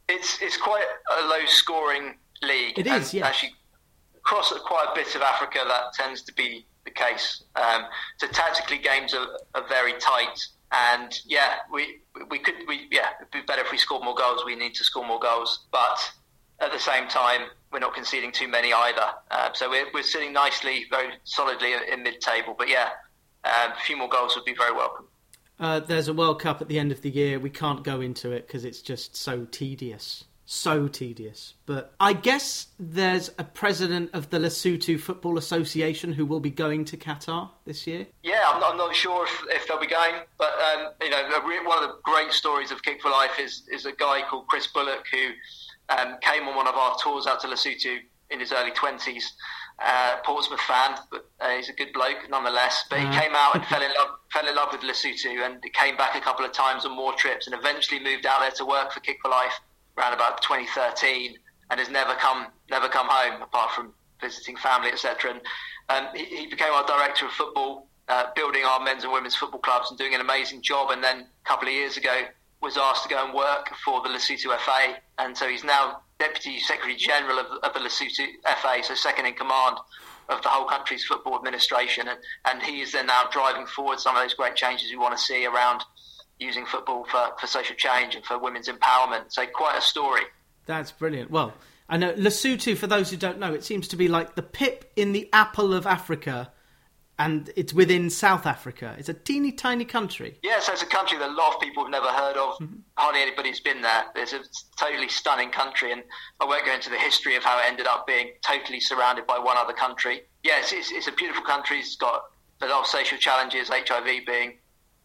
it's 0.08 0.40
it's 0.42 0.56
quite 0.56 0.84
a 1.18 1.26
low 1.26 1.44
scoring 1.46 2.14
league. 2.42 2.78
It 2.78 2.86
is, 2.86 3.14
yeah. 3.14 3.26
Actually, 3.26 3.54
across 4.16 4.52
quite 4.64 4.88
a 4.92 4.94
bit 4.94 5.14
of 5.14 5.22
Africa, 5.22 5.60
that 5.66 5.92
tends 5.94 6.22
to 6.22 6.34
be 6.34 6.66
the 6.84 6.90
case. 6.90 7.42
Um, 7.56 7.84
so 8.18 8.26
tactically, 8.28 8.78
games 8.78 9.14
are, 9.14 9.26
are 9.54 9.68
very 9.68 9.94
tight. 9.94 10.38
And 10.72 11.18
yeah, 11.26 11.56
we 11.72 12.00
we 12.30 12.38
could 12.38 12.54
we 12.68 12.86
yeah 12.92 13.08
it'd 13.20 13.32
be 13.32 13.40
better 13.42 13.62
if 13.62 13.72
we 13.72 13.78
scored 13.78 14.04
more 14.04 14.14
goals. 14.14 14.44
We 14.46 14.54
need 14.54 14.74
to 14.74 14.84
score 14.84 15.04
more 15.04 15.18
goals, 15.18 15.66
but 15.72 16.12
at 16.60 16.72
the 16.72 16.78
same 16.78 17.08
time, 17.08 17.42
we're 17.72 17.80
not 17.80 17.94
conceding 17.94 18.32
too 18.32 18.48
many 18.48 18.72
either. 18.72 19.06
Uh, 19.30 19.50
so 19.54 19.70
we're, 19.70 19.86
we're 19.94 20.02
sitting 20.02 20.32
nicely, 20.32 20.84
very 20.90 21.14
solidly 21.24 21.72
in 21.90 22.02
mid-table. 22.02 22.54
But 22.56 22.68
yeah, 22.68 22.90
um, 23.44 23.72
a 23.72 23.80
few 23.80 23.96
more 23.96 24.08
goals 24.08 24.36
would 24.36 24.44
be 24.44 24.54
very 24.54 24.74
welcome. 24.74 25.06
Uh, 25.58 25.80
there's 25.80 26.08
a 26.08 26.14
World 26.14 26.40
Cup 26.40 26.60
at 26.60 26.68
the 26.68 26.78
end 26.78 26.92
of 26.92 27.02
the 27.02 27.10
year. 27.10 27.38
We 27.38 27.50
can't 27.50 27.82
go 27.82 28.00
into 28.00 28.32
it 28.32 28.46
because 28.46 28.64
it's 28.64 28.82
just 28.82 29.16
so 29.16 29.46
tedious. 29.50 30.24
So 30.52 30.88
tedious. 30.88 31.54
But 31.64 31.94
I 32.00 32.12
guess 32.12 32.66
there's 32.76 33.30
a 33.38 33.44
president 33.44 34.10
of 34.12 34.30
the 34.30 34.38
Lesotho 34.40 34.98
Football 34.98 35.38
Association 35.38 36.12
who 36.12 36.26
will 36.26 36.40
be 36.40 36.50
going 36.50 36.84
to 36.86 36.96
Qatar 36.96 37.50
this 37.66 37.86
year. 37.86 38.08
Yeah, 38.24 38.42
I'm 38.48 38.58
not, 38.58 38.72
I'm 38.72 38.76
not 38.76 38.96
sure 38.96 39.26
if, 39.26 39.44
if, 39.50 39.68
they'll 39.68 39.78
be 39.78 39.86
going. 39.86 40.16
But, 40.38 40.50
um, 40.74 40.88
you 41.02 41.10
know, 41.10 41.22
one 41.64 41.84
of 41.84 41.90
the 41.90 41.94
great 42.02 42.32
stories 42.32 42.72
of 42.72 42.82
Kick 42.82 43.00
for 43.00 43.12
Life 43.12 43.38
is, 43.38 43.62
is 43.70 43.86
a 43.86 43.92
guy 43.92 44.22
called 44.28 44.48
Chris 44.48 44.66
Bullock 44.66 45.04
who 45.12 45.28
um, 45.88 46.16
came 46.20 46.48
on 46.48 46.56
one 46.56 46.66
of 46.66 46.74
our 46.74 46.96
tours 47.00 47.28
out 47.28 47.38
to 47.42 47.46
Lesotho 47.46 47.98
in 48.30 48.40
his 48.40 48.50
early 48.50 48.72
20s. 48.72 49.22
Uh, 49.78 50.16
Portsmouth 50.24 50.60
fan, 50.60 50.98
but 51.12 51.30
uh, 51.40 51.50
he's 51.50 51.68
a 51.70 51.72
good 51.72 51.92
bloke 51.94 52.28
nonetheless. 52.28 52.86
But 52.90 52.98
he 52.98 53.06
uh. 53.06 53.20
came 53.20 53.36
out 53.36 53.54
and 53.54 53.64
fell 53.68 53.80
in 53.80 53.90
love 53.96 54.18
fell 54.32 54.46
in 54.48 54.54
love 54.54 54.70
with 54.72 54.82
Lesotho 54.82 55.46
and 55.46 55.62
came 55.72 55.96
back 55.96 56.16
a 56.16 56.20
couple 56.20 56.44
of 56.44 56.52
times 56.52 56.84
on 56.84 56.94
more 56.94 57.14
trips 57.14 57.46
and 57.46 57.56
eventually 57.56 58.02
moved 58.02 58.26
out 58.26 58.40
there 58.40 58.50
to 58.50 58.66
work 58.66 58.92
for 58.92 59.00
Kick 59.00 59.18
for 59.22 59.30
Life 59.30 59.54
around 59.98 60.14
about 60.14 60.42
2013 60.42 61.36
and 61.70 61.80
has 61.80 61.88
never 61.88 62.14
come 62.14 62.46
never 62.70 62.88
come 62.88 63.06
home 63.08 63.42
apart 63.42 63.72
from 63.72 63.92
visiting 64.20 64.56
family 64.56 64.90
etc. 64.90 65.32
And 65.32 65.40
um, 65.88 66.14
he, 66.14 66.24
he, 66.24 66.46
became 66.46 66.72
our 66.72 66.86
director 66.86 67.26
of 67.26 67.32
football, 67.32 67.88
uh, 68.08 68.26
building 68.36 68.62
our 68.64 68.80
men's 68.80 69.02
and 69.02 69.12
women's 69.12 69.34
football 69.34 69.60
clubs 69.60 69.90
and 69.90 69.98
doing 69.98 70.14
an 70.14 70.20
amazing 70.20 70.62
job. 70.62 70.90
And 70.90 71.02
then 71.02 71.20
a 71.20 71.48
couple 71.48 71.66
of 71.66 71.74
years 71.74 71.96
ago 71.96 72.26
was 72.60 72.76
asked 72.76 73.04
to 73.04 73.08
go 73.08 73.24
and 73.24 73.34
work 73.34 73.70
for 73.84 74.02
the 74.02 74.08
Lesotho 74.08 74.56
FA, 74.58 74.96
and 75.18 75.36
so 75.36 75.48
he's 75.48 75.64
now 75.64 76.02
Deputy 76.18 76.60
Secretary 76.60 76.94
General 76.94 77.38
of, 77.38 77.46
of 77.62 77.72
the 77.72 77.80
Lesotho 77.80 78.26
FA, 78.60 78.82
so 78.82 78.94
second 78.94 79.26
in 79.26 79.34
command 79.34 79.78
of 80.28 80.42
the 80.42 80.48
whole 80.48 80.66
country's 80.66 81.04
football 81.04 81.36
administration, 81.36 82.06
and, 82.08 82.18
and 82.44 82.62
he 82.62 82.82
is 82.82 82.92
then 82.92 83.06
now 83.06 83.24
driving 83.32 83.66
forward 83.66 83.98
some 83.98 84.14
of 84.14 84.22
those 84.22 84.34
great 84.34 84.54
changes 84.54 84.90
we 84.90 84.98
want 84.98 85.16
to 85.16 85.22
see 85.22 85.46
around 85.46 85.82
using 86.40 86.66
football 86.66 87.04
for, 87.04 87.30
for 87.38 87.46
social 87.46 87.76
change 87.76 88.14
and 88.14 88.24
for 88.24 88.38
women's 88.38 88.68
empowerment. 88.68 89.24
So 89.28 89.46
quite 89.46 89.78
a 89.78 89.82
story. 89.82 90.22
That's 90.66 90.90
brilliant. 90.90 91.30
Well, 91.30 91.52
I 91.88 91.96
know 91.96 92.12
Lesotho, 92.14 92.76
for 92.76 92.86
those 92.86 93.10
who 93.10 93.16
don't 93.16 93.38
know, 93.38 93.52
it 93.52 93.64
seems 93.64 93.88
to 93.88 93.96
be 93.96 94.08
like 94.08 94.34
the 94.34 94.42
pip 94.42 94.90
in 94.96 95.12
the 95.12 95.28
apple 95.32 95.74
of 95.74 95.86
Africa 95.86 96.50
and 97.20 97.50
it's 97.54 97.74
within 97.74 98.08
South 98.08 98.46
Africa. 98.46 98.96
It's 98.98 99.10
a 99.10 99.14
teeny 99.14 99.52
tiny 99.52 99.84
country. 99.84 100.38
Yeah, 100.42 100.58
so 100.60 100.72
it's 100.72 100.82
a 100.82 100.86
country 100.86 101.18
that 101.18 101.28
a 101.28 101.32
lot 101.34 101.54
of 101.54 101.60
people 101.60 101.84
have 101.84 101.90
never 101.90 102.06
heard 102.06 102.38
of. 102.38 102.54
Mm-hmm. 102.54 102.76
Hardly 102.96 103.20
anybody's 103.20 103.60
been 103.60 103.82
there. 103.82 104.04
It's 104.16 104.32
a 104.32 104.40
totally 104.78 105.08
stunning 105.08 105.50
country, 105.50 105.92
and 105.92 106.02
I 106.40 106.46
won't 106.46 106.64
go 106.64 106.72
into 106.72 106.88
the 106.88 106.96
history 106.96 107.36
of 107.36 107.44
how 107.44 107.58
it 107.58 107.64
ended 107.66 107.86
up 107.86 108.06
being 108.06 108.30
totally 108.40 108.80
surrounded 108.80 109.26
by 109.26 109.38
one 109.38 109.58
other 109.58 109.74
country. 109.74 110.22
Yes, 110.44 110.72
it's, 110.72 110.90
it's 110.92 111.08
a 111.08 111.12
beautiful 111.12 111.44
country. 111.44 111.80
It's 111.80 111.96
got 111.96 112.24
a 112.62 112.66
lot 112.66 112.80
of 112.80 112.86
social 112.86 113.18
challenges, 113.18 113.68
HIV 113.68 114.24
being 114.26 114.54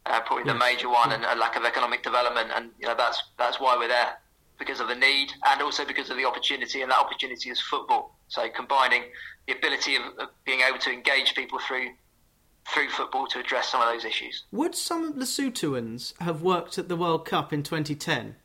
uh, 0.05 0.21
probably 0.21 0.43
the 0.43 0.57
major 0.57 0.89
one, 0.89 1.09
yeah. 1.09 1.15
and 1.15 1.25
a 1.25 1.35
lack 1.35 1.55
of 1.55 1.65
economic 1.65 2.03
development, 2.03 2.51
and 2.55 2.71
you 2.79 2.87
know 2.87 2.95
that's 2.95 3.21
that's 3.37 3.59
why 3.59 3.75
we're 3.77 3.87
there 3.87 4.17
because 4.57 4.79
of 4.79 4.87
the 4.87 4.95
need 4.95 5.31
and 5.47 5.61
also 5.61 5.85
because 5.85 6.09
of 6.09 6.17
the 6.17 6.25
opportunity, 6.25 6.81
and 6.81 6.91
that 6.91 6.99
opportunity 6.99 7.49
is 7.49 7.59
football. 7.59 8.15
So 8.27 8.47
combining 8.49 9.03
the 9.47 9.57
ability 9.57 9.95
of, 9.95 10.03
of 10.17 10.29
being 10.45 10.61
able 10.61 10.79
to 10.79 10.91
engage 10.91 11.35
people 11.35 11.59
through 11.59 11.89
through 12.67 12.89
football 12.89 13.27
to 13.27 13.39
address 13.39 13.69
some 13.69 13.81
of 13.81 13.87
those 13.87 14.05
issues. 14.05 14.43
Would 14.51 14.73
some 14.73 15.13
Lesothoans 15.13 16.19
have 16.19 16.41
worked 16.41 16.79
at 16.79 16.89
the 16.89 16.95
World 16.95 17.25
Cup 17.25 17.53
in 17.53 17.61
2010? 17.61 18.35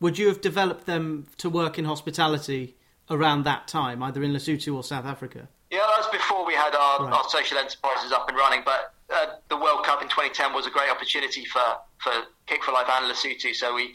Would 0.00 0.18
you 0.18 0.28
have 0.28 0.40
developed 0.40 0.86
them 0.86 1.26
to 1.36 1.50
work 1.50 1.78
in 1.78 1.84
hospitality 1.84 2.76
around 3.10 3.44
that 3.44 3.68
time, 3.68 4.02
either 4.02 4.22
in 4.22 4.32
Lesotho 4.32 4.74
or 4.74 4.82
South 4.82 5.04
Africa? 5.04 5.48
Yeah, 5.70 5.80
that 5.80 5.98
was 5.98 6.08
before 6.10 6.46
we 6.46 6.54
had 6.54 6.74
our, 6.74 7.04
right. 7.04 7.12
our 7.12 7.24
social 7.28 7.58
enterprises 7.58 8.12
up 8.12 8.28
and 8.28 8.36
running. 8.36 8.62
But 8.64 8.94
uh, 9.12 9.26
the 9.48 9.56
World 9.56 9.84
Cup 9.84 10.02
in 10.02 10.08
2010 10.08 10.52
was 10.52 10.66
a 10.66 10.70
great 10.70 10.90
opportunity 10.90 11.44
for, 11.44 11.62
for 11.98 12.12
Kick 12.46 12.62
for 12.64 12.72
Life 12.72 12.88
and 12.88 13.12
Lesotho. 13.12 13.54
So 13.54 13.74
we, 13.74 13.94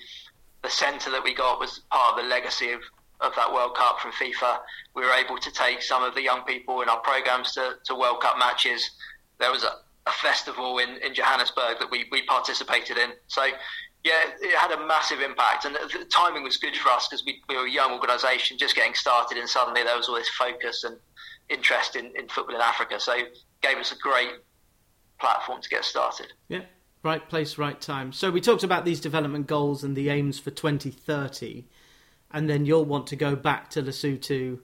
the 0.64 0.70
centre 0.70 1.12
that 1.12 1.24
we 1.24 1.34
got 1.34 1.60
was 1.60 1.82
part 1.92 2.18
of 2.18 2.24
the 2.24 2.30
legacy 2.30 2.72
of, 2.72 2.82
of 3.22 3.34
that 3.36 3.52
World 3.52 3.76
Cup 3.76 4.00
from 4.00 4.12
FIFA. 4.12 4.60
We 4.94 5.04
were 5.04 5.14
able 5.14 5.38
to 5.38 5.52
take 5.52 5.82
some 5.82 6.04
of 6.04 6.16
the 6.16 6.22
young 6.22 6.42
people 6.44 6.82
in 6.82 6.90
our 6.90 7.00
programs 7.00 7.54
to, 7.54 7.76
to 7.86 7.96
World 7.96 8.22
Cup 8.22 8.38
matches 8.38 8.92
there 9.40 9.52
was 9.52 9.64
a, 9.64 9.72
a 10.08 10.12
festival 10.12 10.78
in, 10.80 10.98
in 11.04 11.14
Johannesburg 11.14 11.80
that 11.80 11.90
we, 11.92 12.06
we 12.12 12.22
participated 12.24 12.98
in. 12.98 13.12
So, 13.28 13.44
yeah, 14.04 14.22
it 14.40 14.58
had 14.58 14.72
a 14.72 14.86
massive 14.86 15.20
impact. 15.20 15.66
And 15.66 15.76
the, 15.76 16.00
the 16.00 16.06
timing 16.06 16.44
was 16.44 16.58
good 16.58 16.76
for 16.76 16.90
us 16.90 17.08
because 17.08 17.26
we, 17.26 17.42
we 17.50 17.58
were 17.58 17.66
a 17.66 17.72
young 17.72 17.92
organisation 17.92 18.58
just 18.58 18.76
getting 18.76 18.94
started, 18.94 19.38
and 19.38 19.50
suddenly 19.50 19.84
there 19.84 19.98
was 19.98 20.08
all 20.08 20.16
this 20.16 20.30
focus 20.30 20.84
and 20.84 20.98
interest 21.50 21.96
in, 21.96 22.12
in 22.18 22.28
football 22.28 22.56
in 22.56 22.62
Africa. 22.62 23.00
So, 23.00 23.16
gave 23.62 23.78
us 23.78 23.92
a 23.92 23.98
great 23.98 24.32
platform 25.20 25.62
to 25.62 25.70
get 25.70 25.86
started. 25.86 26.34
Yeah. 26.48 26.64
Right 27.04 27.28
place, 27.30 27.58
right 27.60 27.80
time. 27.80 28.12
So 28.12 28.32
we 28.32 28.42
talked 28.42 28.64
about 28.64 28.84
these 28.84 29.00
development 29.00 29.46
goals 29.46 29.84
and 29.84 29.96
the 29.96 30.10
aims 30.10 30.40
for 30.40 30.50
2030, 30.50 31.66
and 32.32 32.50
then 32.50 32.66
you'll 32.66 32.86
want 32.86 33.06
to 33.08 33.16
go 33.16 33.36
back 33.36 33.70
to 33.72 33.84
Lesotho. 33.84 34.60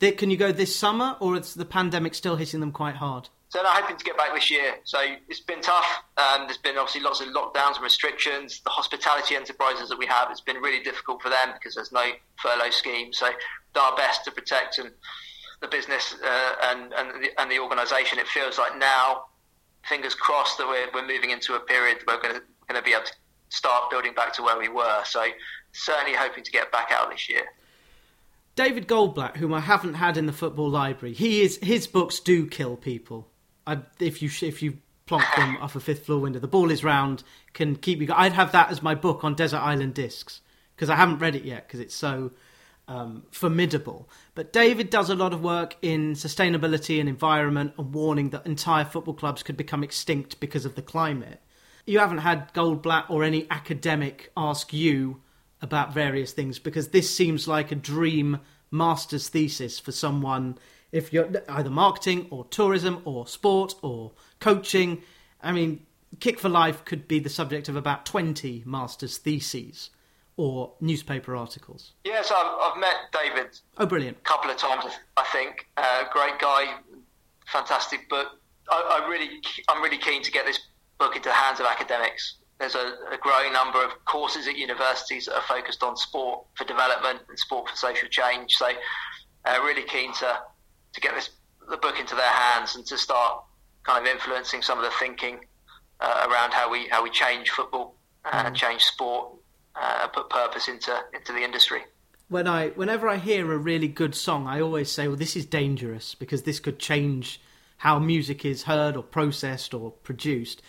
Dick, 0.00 0.18
can 0.18 0.30
you 0.30 0.36
go 0.36 0.50
this 0.50 0.74
summer, 0.74 1.16
or 1.20 1.36
is 1.36 1.54
the 1.54 1.64
pandemic 1.64 2.14
still 2.14 2.36
hitting 2.36 2.58
them 2.58 2.72
quite 2.72 2.96
hard? 2.96 3.28
So 3.48 3.60
I'm 3.60 3.82
hoping 3.82 3.96
to 3.96 4.04
get 4.04 4.16
back 4.16 4.34
this 4.34 4.50
year. 4.50 4.74
So 4.84 4.98
it's 5.28 5.40
been 5.40 5.60
tough. 5.60 6.02
Um, 6.16 6.46
there's 6.46 6.58
been 6.58 6.76
obviously 6.76 7.02
lots 7.02 7.20
of 7.20 7.28
lockdowns 7.28 7.76
and 7.76 7.84
restrictions. 7.84 8.60
The 8.60 8.70
hospitality 8.70 9.36
enterprises 9.36 9.88
that 9.88 9.98
we 9.98 10.06
have, 10.06 10.30
it's 10.30 10.40
been 10.40 10.56
really 10.56 10.82
difficult 10.82 11.22
for 11.22 11.30
them 11.30 11.50
because 11.54 11.76
there's 11.76 11.92
no 11.92 12.04
furlough 12.42 12.70
scheme. 12.70 13.12
So 13.12 13.28
do 13.74 13.80
our 13.80 13.96
best 13.96 14.24
to 14.24 14.32
protect 14.32 14.78
and 14.78 14.90
the 15.60 15.68
business 15.68 16.14
uh, 16.22 16.52
and 16.64 16.92
and 16.92 17.24
the, 17.24 17.40
and 17.40 17.50
the 17.50 17.58
organisation. 17.60 18.18
It 18.18 18.26
feels 18.26 18.58
like 18.58 18.76
now, 18.78 19.24
fingers 19.88 20.14
crossed, 20.14 20.58
that 20.58 20.66
we're, 20.66 20.86
we're 20.94 21.06
moving 21.06 21.30
into 21.30 21.54
a 21.54 21.60
period 21.60 21.98
where 22.04 22.16
we're 22.16 22.32
going 22.32 22.40
to 22.74 22.82
be 22.82 22.92
able 22.92 23.04
to 23.04 23.12
start 23.48 23.90
building 23.90 24.14
back 24.14 24.32
to 24.34 24.42
where 24.42 24.58
we 24.58 24.68
were. 24.68 25.02
So 25.04 25.24
certainly 25.72 26.16
hoping 26.16 26.44
to 26.44 26.50
get 26.50 26.72
back 26.72 26.90
out 26.92 27.10
this 27.10 27.28
year. 27.28 27.44
David 28.54 28.88
Goldblatt, 28.88 29.36
whom 29.36 29.52
I 29.52 29.60
haven't 29.60 29.94
had 29.94 30.16
in 30.16 30.26
the 30.26 30.32
football 30.32 30.70
library, 30.70 31.14
he 31.14 31.42
is 31.42 31.58
his 31.58 31.86
books 31.86 32.20
do 32.20 32.46
kill 32.46 32.76
people. 32.76 33.28
I, 33.66 33.80
if 34.00 34.22
you 34.22 34.30
if 34.46 34.62
you 34.62 34.78
plonk 35.04 35.24
them 35.36 35.56
off 35.60 35.76
a 35.76 35.80
fifth 35.80 36.06
floor 36.06 36.20
window, 36.20 36.38
the 36.38 36.48
ball 36.48 36.70
is 36.70 36.82
round 36.82 37.22
can 37.52 37.76
keep 37.76 38.00
you. 38.00 38.08
I'd 38.14 38.32
have 38.32 38.52
that 38.52 38.70
as 38.70 38.82
my 38.82 38.94
book 38.94 39.24
on 39.24 39.34
Desert 39.34 39.58
Island 39.58 39.92
Discs 39.92 40.40
because 40.74 40.88
I 40.88 40.96
haven't 40.96 41.18
read 41.18 41.36
it 41.36 41.44
yet 41.44 41.66
because 41.66 41.80
it's 41.80 41.94
so 41.94 42.32
um, 42.88 43.24
formidable. 43.30 44.08
But 44.34 44.52
David 44.52 44.90
does 44.90 45.10
a 45.10 45.14
lot 45.14 45.32
of 45.32 45.42
work 45.42 45.76
in 45.82 46.14
sustainability 46.14 47.00
and 47.00 47.08
environment 47.08 47.74
and 47.78 47.92
warning 47.92 48.30
that 48.30 48.46
entire 48.46 48.84
football 48.84 49.14
clubs 49.14 49.42
could 49.42 49.56
become 49.56 49.82
extinct 49.82 50.38
because 50.40 50.64
of 50.64 50.74
the 50.74 50.82
climate. 50.82 51.40
you 51.84 51.98
haven't 51.98 52.18
had 52.18 52.52
Goldblatt 52.52 53.08
or 53.08 53.22
any 53.22 53.46
academic 53.50 54.32
ask 54.36 54.72
you 54.72 55.20
about 55.62 55.94
various 55.94 56.32
things 56.32 56.58
because 56.58 56.88
this 56.88 57.14
seems 57.14 57.48
like 57.48 57.70
a 57.70 57.76
dream 57.76 58.40
master's 58.70 59.28
thesis 59.28 59.78
for 59.78 59.92
someone 59.92 60.58
if 60.92 61.12
you're 61.12 61.30
either 61.48 61.70
marketing 61.70 62.26
or 62.30 62.44
tourism 62.46 63.00
or 63.04 63.26
sport 63.26 63.74
or 63.82 64.12
coaching. 64.40 65.02
I 65.42 65.52
mean, 65.52 65.86
Kick 66.20 66.38
for 66.38 66.48
Life 66.48 66.84
could 66.84 67.06
be 67.06 67.18
the 67.18 67.28
subject 67.28 67.68
of 67.68 67.76
about 67.76 68.06
20 68.06 68.62
master's 68.66 69.18
theses 69.18 69.90
or 70.36 70.74
newspaper 70.80 71.34
articles. 71.34 71.92
Yes, 72.04 72.30
I've, 72.30 72.46
I've 72.60 72.78
met 72.78 72.94
David. 73.12 73.58
Oh, 73.78 73.86
brilliant. 73.86 74.18
A 74.18 74.20
couple 74.20 74.50
of 74.50 74.56
times, 74.56 74.84
I 75.16 75.24
think. 75.32 75.66
Uh, 75.76 76.04
great 76.12 76.38
guy, 76.38 76.74
fantastic 77.46 78.08
book. 78.08 78.28
I, 78.70 79.00
I, 79.02 79.08
really, 79.08 79.40
I'm 79.68 79.82
really 79.82 79.98
keen 79.98 80.22
to 80.22 80.30
get 80.30 80.44
this 80.44 80.60
book 80.98 81.16
into 81.16 81.28
the 81.28 81.34
hands 81.34 81.60
of 81.60 81.66
academics. 81.66 82.36
There's 82.58 82.74
a, 82.74 82.94
a, 83.12 83.18
growing 83.20 83.52
number 83.52 83.84
of 83.84 83.92
courses 84.06 84.48
at 84.48 84.56
universities 84.56 85.26
that 85.26 85.36
are 85.36 85.42
focused 85.42 85.82
on 85.82 85.96
sport 85.96 86.44
for 86.54 86.64
development 86.64 87.20
and 87.28 87.38
sport 87.38 87.68
for 87.68 87.76
social 87.76 88.08
change. 88.08 88.52
So, 88.54 88.70
uh, 89.44 89.58
really 89.62 89.82
keen 89.82 90.12
to 90.14 90.38
to 90.94 91.00
get 91.00 91.14
this 91.14 91.30
the 91.68 91.76
book 91.76 92.00
into 92.00 92.14
their 92.14 92.24
hands 92.30 92.76
and 92.76 92.86
to 92.86 92.96
start 92.96 93.42
kind 93.82 94.06
of 94.06 94.10
influencing 94.10 94.62
some 94.62 94.78
of 94.78 94.84
the 94.84 94.90
thinking 94.98 95.40
uh, 96.00 96.26
around 96.30 96.52
how 96.52 96.70
we 96.70 96.88
how 96.88 97.02
we 97.02 97.10
change 97.10 97.50
football 97.50 97.94
and 98.24 98.54
mm. 98.54 98.58
change 98.58 98.82
sport, 98.82 99.32
uh, 99.80 100.08
put 100.08 100.30
purpose 100.30 100.68
into 100.68 100.94
into 101.12 101.32
the 101.32 101.42
industry. 101.42 101.84
When 102.28 102.46
I 102.46 102.68
whenever 102.70 103.08
I 103.08 103.16
hear 103.16 103.52
a 103.52 103.58
really 103.58 103.88
good 103.88 104.14
song, 104.14 104.46
I 104.46 104.60
always 104.60 104.90
say, 104.90 105.08
"Well, 105.08 105.16
this 105.16 105.36
is 105.36 105.46
dangerous 105.46 106.14
because 106.14 106.42
this 106.42 106.60
could 106.60 106.78
change 106.78 107.40
how 107.78 107.98
music 107.98 108.44
is 108.44 108.64
heard 108.64 108.96
or 108.96 109.02
processed 109.02 109.74
or 109.74 109.90
produced." 109.90 110.62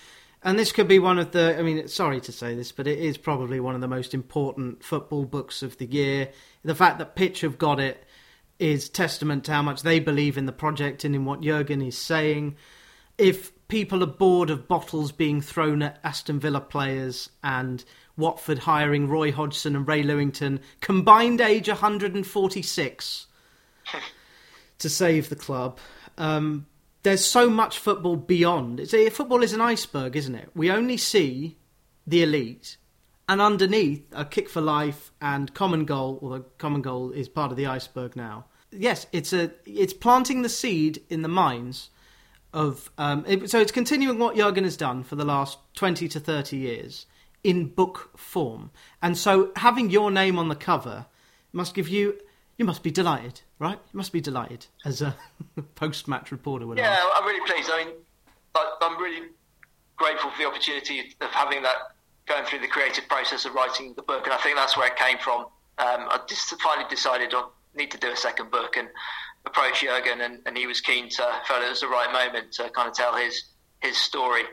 And 0.43 0.57
this 0.57 0.71
could 0.71 0.87
be 0.87 0.99
one 0.99 1.17
of 1.17 1.31
the. 1.31 1.57
I 1.57 1.61
mean, 1.61 1.87
sorry 1.87 2.21
to 2.21 2.31
say 2.31 2.53
this, 2.53 2.71
but 2.71 2.87
it 2.87 2.99
is 2.99 3.17
probably 3.17 3.59
one 3.59 3.75
of 3.75 3.81
the 3.81 3.87
most 3.87 4.13
important 4.13 4.83
football 4.83 5.25
books 5.25 5.63
of 5.63 5.77
the 5.77 5.87
year. 5.87 6.29
The 6.63 6.75
fact 6.75 6.99
that 6.99 7.15
Pitch 7.15 7.41
have 7.41 7.57
got 7.57 7.79
it 7.79 8.03
is 8.59 8.89
testament 8.89 9.45
to 9.45 9.51
how 9.51 9.61
much 9.61 9.81
they 9.81 9.99
believe 9.99 10.37
in 10.37 10.45
the 10.45 10.51
project 10.51 11.03
and 11.03 11.15
in 11.15 11.25
what 11.25 11.41
Jurgen 11.41 11.81
is 11.81 11.97
saying. 11.97 12.55
If 13.17 13.51
people 13.67 14.03
are 14.03 14.07
bored 14.07 14.49
of 14.49 14.67
bottles 14.67 15.11
being 15.11 15.41
thrown 15.41 15.81
at 15.81 15.99
Aston 16.03 16.39
Villa 16.39 16.61
players 16.61 17.29
and 17.43 17.83
Watford 18.17 18.59
hiring 18.59 19.07
Roy 19.07 19.31
Hodgson 19.31 19.75
and 19.75 19.87
Ray 19.87 20.03
Lewington, 20.03 20.59
combined 20.81 21.39
age 21.39 21.67
146, 21.67 23.27
to 24.79 24.89
save 24.89 25.29
the 25.29 25.35
club. 25.35 25.79
Um, 26.17 26.65
there's 27.03 27.23
so 27.23 27.49
much 27.49 27.77
football 27.77 28.15
beyond. 28.15 28.79
It's, 28.79 28.93
football 29.15 29.43
is 29.43 29.53
an 29.53 29.61
iceberg, 29.61 30.15
isn't 30.15 30.35
it? 30.35 30.49
We 30.55 30.71
only 30.71 30.97
see 30.97 31.57
the 32.05 32.23
elite, 32.23 32.77
and 33.29 33.41
underneath 33.41 34.07
a 34.13 34.25
kick 34.25 34.49
for 34.49 34.61
life 34.61 35.11
and 35.21 35.53
common 35.53 35.85
goal. 35.85 36.19
Although 36.21 36.45
common 36.57 36.81
goal 36.81 37.11
is 37.11 37.29
part 37.29 37.51
of 37.51 37.57
the 37.57 37.67
iceberg 37.67 38.15
now. 38.15 38.45
Yes, 38.71 39.07
it's 39.11 39.33
a 39.33 39.51
it's 39.65 39.93
planting 39.93 40.41
the 40.41 40.49
seed 40.49 41.01
in 41.09 41.21
the 41.21 41.27
minds 41.27 41.89
of 42.53 42.89
um, 42.97 43.25
it, 43.27 43.49
so 43.49 43.59
it's 43.59 43.71
continuing 43.71 44.19
what 44.19 44.35
Jurgen 44.35 44.63
has 44.63 44.77
done 44.77 45.03
for 45.03 45.15
the 45.15 45.25
last 45.25 45.59
twenty 45.73 46.07
to 46.07 46.19
thirty 46.19 46.57
years 46.57 47.05
in 47.43 47.67
book 47.67 48.11
form, 48.17 48.71
and 49.01 49.17
so 49.17 49.51
having 49.55 49.89
your 49.89 50.11
name 50.11 50.37
on 50.37 50.49
the 50.49 50.55
cover 50.55 51.05
must 51.53 51.73
give 51.73 51.87
you 51.87 52.19
you 52.57 52.65
must 52.65 52.81
be 52.83 52.91
delighted, 52.91 53.41
right? 53.59 53.79
You 53.93 53.97
must 53.97 54.11
be 54.11 54.21
delighted 54.21 54.65
as 54.83 55.01
a 55.01 55.15
post-match 55.75 56.31
reporter. 56.31 56.65
Would 56.65 56.77
yeah, 56.79 56.91
ask. 56.91 57.05
I'm 57.15 57.25
really 57.25 57.45
pleased. 57.45 57.69
I 57.71 57.85
mean, 57.85 57.93
I'm 58.81 59.01
really 59.01 59.27
grateful 59.95 60.31
for 60.31 60.37
the 60.37 60.47
opportunity 60.47 61.13
of 61.21 61.29
having 61.31 61.63
that 61.63 61.75
going 62.27 62.45
through 62.45 62.59
the 62.59 62.67
creative 62.67 63.07
process 63.07 63.45
of 63.45 63.53
writing 63.53 63.93
the 63.95 64.01
book, 64.01 64.25
and 64.25 64.33
I 64.33 64.37
think 64.37 64.57
that's 64.57 64.75
where 64.75 64.87
it 64.87 64.95
came 64.95 65.17
from. 65.19 65.41
Um, 65.79 66.09
I 66.09 66.19
just 66.27 66.53
finally 66.61 66.87
decided 66.89 67.33
I 67.33 67.47
need 67.75 67.91
to 67.91 67.97
do 67.97 68.11
a 68.11 68.15
second 68.15 68.51
book 68.51 68.75
and 68.75 68.87
approached 69.45 69.81
Jurgen, 69.81 70.21
and, 70.21 70.39
and, 70.45 70.57
he 70.57 70.67
was 70.67 70.81
keen 70.81 71.09
to 71.09 71.23
felt 71.47 71.63
it 71.63 71.69
was 71.69 71.81
the 71.81 71.87
right 71.87 72.11
moment 72.11 72.51
to 72.53 72.69
kind 72.71 72.87
of 72.87 72.95
tell 72.95 73.15
his 73.15 73.43
his 73.81 73.97
story. 73.97 74.43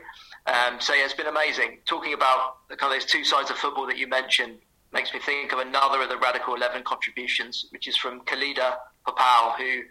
Um, 0.47 0.79
so 0.79 0.93
yeah, 0.93 1.05
it's 1.05 1.13
been 1.13 1.27
amazing. 1.27 1.79
Talking 1.85 2.13
about 2.13 2.67
the 2.69 2.75
kind 2.75 2.93
of 2.93 2.99
those 2.99 3.09
two 3.09 3.23
sides 3.23 3.49
of 3.49 3.57
football 3.57 3.87
that 3.87 3.97
you 3.97 4.07
mentioned, 4.07 4.59
makes 4.95 5.13
me 5.13 5.19
think 5.19 5.51
of 5.51 5.59
another 5.59 6.01
of 6.01 6.09
the 6.09 6.17
Radical 6.17 6.55
11 6.55 6.83
contributions, 6.83 7.65
which 7.71 7.87
is 7.87 7.97
from 7.97 8.21
Khalida 8.21 8.77
Popal, 9.05 9.55
who 9.57 9.81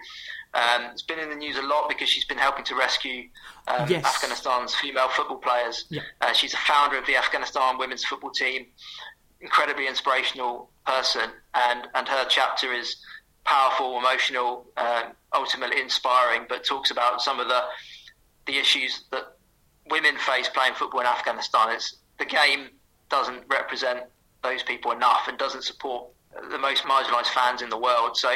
um, 0.54 0.90
has 0.90 1.02
been 1.02 1.18
in 1.18 1.28
the 1.28 1.36
news 1.36 1.58
a 1.58 1.62
lot 1.62 1.88
because 1.88 2.08
she's 2.08 2.24
been 2.24 2.38
helping 2.38 2.64
to 2.64 2.74
rescue 2.74 3.28
um, 3.68 3.86
yes. 3.88 4.04
Afghanistan's 4.04 4.74
female 4.74 5.08
football 5.10 5.36
players. 5.36 5.84
Yeah. 5.90 6.00
Uh, 6.22 6.32
she's 6.32 6.54
a 6.54 6.58
founder 6.58 6.96
of 6.96 7.06
the 7.06 7.16
Afghanistan 7.16 7.76
women's 7.78 8.02
football 8.02 8.30
team, 8.30 8.66
incredibly 9.40 9.86
inspirational 9.86 10.70
person, 10.86 11.30
and, 11.54 11.86
and 11.94 12.08
her 12.08 12.24
chapter 12.28 12.72
is 12.72 12.96
powerful, 13.44 13.98
emotional, 13.98 14.66
uh, 14.78 15.02
ultimately 15.34 15.80
inspiring, 15.80 16.46
but 16.48 16.64
talks 16.64 16.90
about 16.90 17.20
some 17.20 17.38
of 17.38 17.48
the 17.48 17.62
the 18.46 18.58
issues 18.58 19.04
that 19.10 19.38
women 19.90 20.16
face 20.16 20.48
playing 20.48 20.74
football 20.74 21.00
in 21.00 21.06
Afghanistan. 21.06 21.70
It's 21.70 21.96
the 22.18 22.24
game 22.24 22.68
doesn't 23.10 23.44
represent 23.48 24.00
those 24.42 24.62
people 24.62 24.92
enough 24.92 25.28
and 25.28 25.38
doesn't 25.38 25.64
support 25.64 26.06
the 26.50 26.58
most 26.58 26.84
marginalised 26.84 27.28
fans 27.28 27.62
in 27.62 27.70
the 27.70 27.78
world. 27.78 28.16
So 28.16 28.34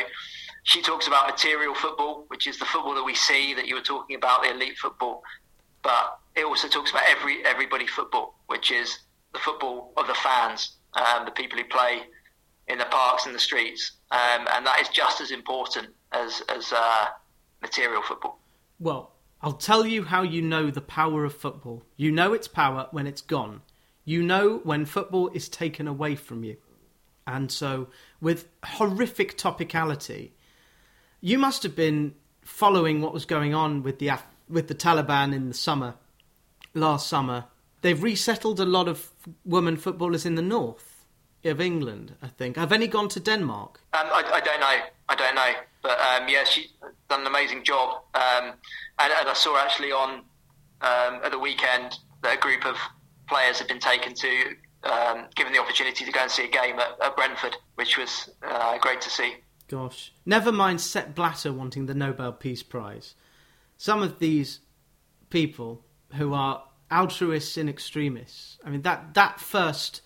she 0.64 0.82
talks 0.82 1.06
about 1.06 1.26
material 1.28 1.74
football, 1.74 2.24
which 2.28 2.46
is 2.46 2.58
the 2.58 2.64
football 2.64 2.94
that 2.94 3.04
we 3.04 3.14
see 3.14 3.54
that 3.54 3.66
you 3.66 3.74
were 3.74 3.82
talking 3.82 4.16
about, 4.16 4.42
the 4.42 4.50
elite 4.50 4.78
football. 4.78 5.22
But 5.82 6.18
it 6.34 6.44
also 6.44 6.68
talks 6.68 6.90
about 6.90 7.04
every 7.08 7.44
everybody 7.44 7.86
football, 7.86 8.34
which 8.46 8.70
is 8.70 8.98
the 9.32 9.38
football 9.38 9.92
of 9.96 10.06
the 10.06 10.14
fans, 10.14 10.76
um, 10.94 11.24
the 11.24 11.30
people 11.30 11.58
who 11.58 11.64
play 11.64 12.02
in 12.68 12.78
the 12.78 12.84
parks 12.86 13.26
and 13.26 13.34
the 13.34 13.38
streets, 13.38 13.92
um, 14.10 14.46
and 14.52 14.66
that 14.66 14.80
is 14.80 14.88
just 14.88 15.20
as 15.20 15.30
important 15.30 15.88
as 16.12 16.42
as 16.48 16.72
uh, 16.72 17.06
material 17.62 18.02
football. 18.02 18.38
Well, 18.80 19.12
I'll 19.40 19.52
tell 19.52 19.86
you 19.86 20.04
how 20.04 20.22
you 20.22 20.42
know 20.42 20.70
the 20.70 20.80
power 20.80 21.24
of 21.24 21.34
football. 21.34 21.84
You 21.96 22.10
know 22.10 22.32
its 22.32 22.48
power 22.48 22.88
when 22.90 23.06
it's 23.06 23.20
gone. 23.20 23.62
You 24.04 24.22
know 24.22 24.58
when 24.64 24.84
football 24.84 25.28
is 25.28 25.48
taken 25.48 25.86
away 25.86 26.16
from 26.16 26.42
you. 26.42 26.56
And 27.26 27.52
so, 27.52 27.88
with 28.20 28.48
horrific 28.64 29.36
topicality, 29.36 30.30
you 31.20 31.38
must 31.38 31.62
have 31.62 31.76
been 31.76 32.14
following 32.40 33.02
what 33.02 33.12
was 33.12 33.26
going 33.26 33.54
on 33.54 33.82
with 33.82 33.98
the 33.98 34.12
with 34.48 34.68
the 34.68 34.74
Taliban 34.74 35.34
in 35.34 35.48
the 35.48 35.54
summer, 35.54 35.94
last 36.72 37.06
summer. 37.06 37.44
They've 37.82 38.02
resettled 38.02 38.58
a 38.60 38.64
lot 38.64 38.88
of 38.88 39.10
women 39.44 39.76
footballers 39.76 40.24
in 40.24 40.36
the 40.36 40.42
north 40.42 41.04
of 41.44 41.60
England. 41.60 42.14
I 42.22 42.28
think. 42.28 42.56
Have 42.56 42.72
any 42.72 42.86
gone 42.86 43.08
to 43.10 43.20
Denmark? 43.20 43.80
Um, 43.92 44.06
I, 44.06 44.22
I, 44.32 44.40
don't 44.40 44.60
know. 44.60 44.76
I 45.10 45.14
don't 45.14 45.34
know. 45.34 45.52
But 45.82 45.98
um, 46.00 46.28
yeah, 46.28 46.44
she's 46.44 46.68
done 47.08 47.20
an 47.22 47.26
amazing 47.26 47.64
job. 47.64 48.02
Um, 48.14 48.54
and, 48.98 49.12
and, 49.20 49.28
I 49.28 49.34
saw 49.34 49.58
actually 49.58 49.92
on 49.92 50.22
um, 50.80 51.20
at 51.24 51.30
the 51.30 51.38
weekend 51.38 51.98
that 52.22 52.36
a 52.36 52.40
group 52.40 52.66
of 52.66 52.76
players 53.28 53.58
have 53.58 53.68
been 53.68 53.78
taken 53.78 54.14
to, 54.14 54.56
um, 54.84 55.26
given 55.34 55.52
the 55.52 55.60
opportunity 55.60 56.04
to 56.04 56.12
go 56.12 56.20
and 56.20 56.30
see 56.30 56.44
a 56.44 56.50
game 56.50 56.78
at, 56.78 57.00
at 57.02 57.16
Brentford, 57.16 57.56
which 57.76 57.96
was 57.96 58.30
uh, 58.42 58.78
great 58.78 59.00
to 59.02 59.10
see. 59.10 59.36
Gosh. 59.68 60.12
Never 60.24 60.50
mind 60.50 60.80
Sepp 60.80 61.14
Blatter 61.14 61.52
wanting 61.52 61.86
the 61.86 61.94
Nobel 61.94 62.32
Peace 62.32 62.62
Prize. 62.62 63.14
Some 63.76 64.02
of 64.02 64.18
these 64.18 64.60
people 65.30 65.84
who 66.14 66.32
are 66.32 66.64
altruists 66.90 67.56
in 67.56 67.68
extremists. 67.68 68.58
I 68.64 68.70
mean, 68.70 68.82
that, 68.82 69.14
that 69.14 69.40
first 69.40 70.00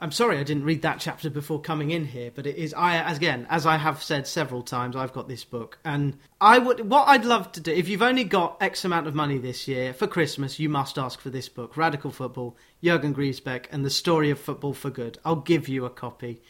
I'm 0.00 0.12
sorry 0.12 0.38
I 0.38 0.44
didn't 0.44 0.62
read 0.62 0.82
that 0.82 1.00
chapter 1.00 1.28
before 1.28 1.60
coming 1.60 1.90
in 1.90 2.04
here, 2.04 2.30
but 2.32 2.46
it 2.46 2.54
is 2.54 2.72
I 2.72 2.96
again 3.10 3.48
as 3.50 3.66
I 3.66 3.78
have 3.78 4.00
said 4.00 4.28
several 4.28 4.62
times 4.62 4.94
I've 4.94 5.12
got 5.12 5.26
this 5.26 5.42
book 5.42 5.78
and 5.84 6.16
I 6.40 6.58
would 6.58 6.88
what 6.88 7.08
I'd 7.08 7.24
love 7.24 7.50
to 7.52 7.60
do 7.60 7.72
if 7.72 7.88
you've 7.88 8.02
only 8.02 8.22
got 8.22 8.62
X 8.62 8.84
amount 8.84 9.08
of 9.08 9.16
money 9.16 9.38
this 9.38 9.66
year 9.66 9.92
for 9.92 10.06
Christmas 10.06 10.60
you 10.60 10.68
must 10.68 10.98
ask 10.98 11.20
for 11.20 11.30
this 11.30 11.48
book 11.48 11.76
Radical 11.76 12.12
Football 12.12 12.56
Jurgen 12.82 13.12
Griesbeck 13.12 13.66
and 13.72 13.84
the 13.84 13.90
Story 13.90 14.30
of 14.30 14.38
Football 14.38 14.72
for 14.72 14.90
Good. 14.90 15.18
I'll 15.24 15.36
give 15.36 15.68
you 15.68 15.84
a 15.84 15.90
copy. 15.90 16.42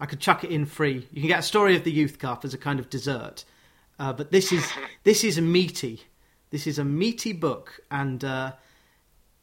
I 0.00 0.06
could 0.06 0.20
chuck 0.20 0.42
it 0.42 0.50
in 0.50 0.66
free. 0.66 1.06
You 1.12 1.20
can 1.20 1.28
get 1.28 1.40
a 1.40 1.42
story 1.42 1.76
of 1.76 1.84
the 1.84 1.92
Youth 1.92 2.18
Cup 2.18 2.44
as 2.44 2.54
a 2.54 2.58
kind 2.58 2.80
of 2.80 2.90
dessert, 2.90 3.44
uh, 4.00 4.12
but 4.12 4.32
this 4.32 4.50
is 4.50 4.68
this 5.04 5.22
is 5.22 5.38
a 5.38 5.42
meaty. 5.42 6.02
This 6.50 6.66
is 6.66 6.80
a 6.80 6.84
meaty 6.84 7.32
book 7.32 7.78
and 7.92 8.24
uh, 8.24 8.52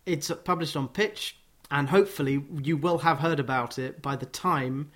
it's 0.06 0.30
published 0.44 0.76
on 0.76 0.90
Pitch 0.90 1.38
and 1.72 1.90
hopefully 1.90 2.44
you 2.62 2.78
will 2.78 3.00
have 3.00 3.20
heard 3.20 3.40
about 3.40 3.78
it 3.80 4.02
by 4.02 4.16
the 4.16 4.26
time 4.26 4.92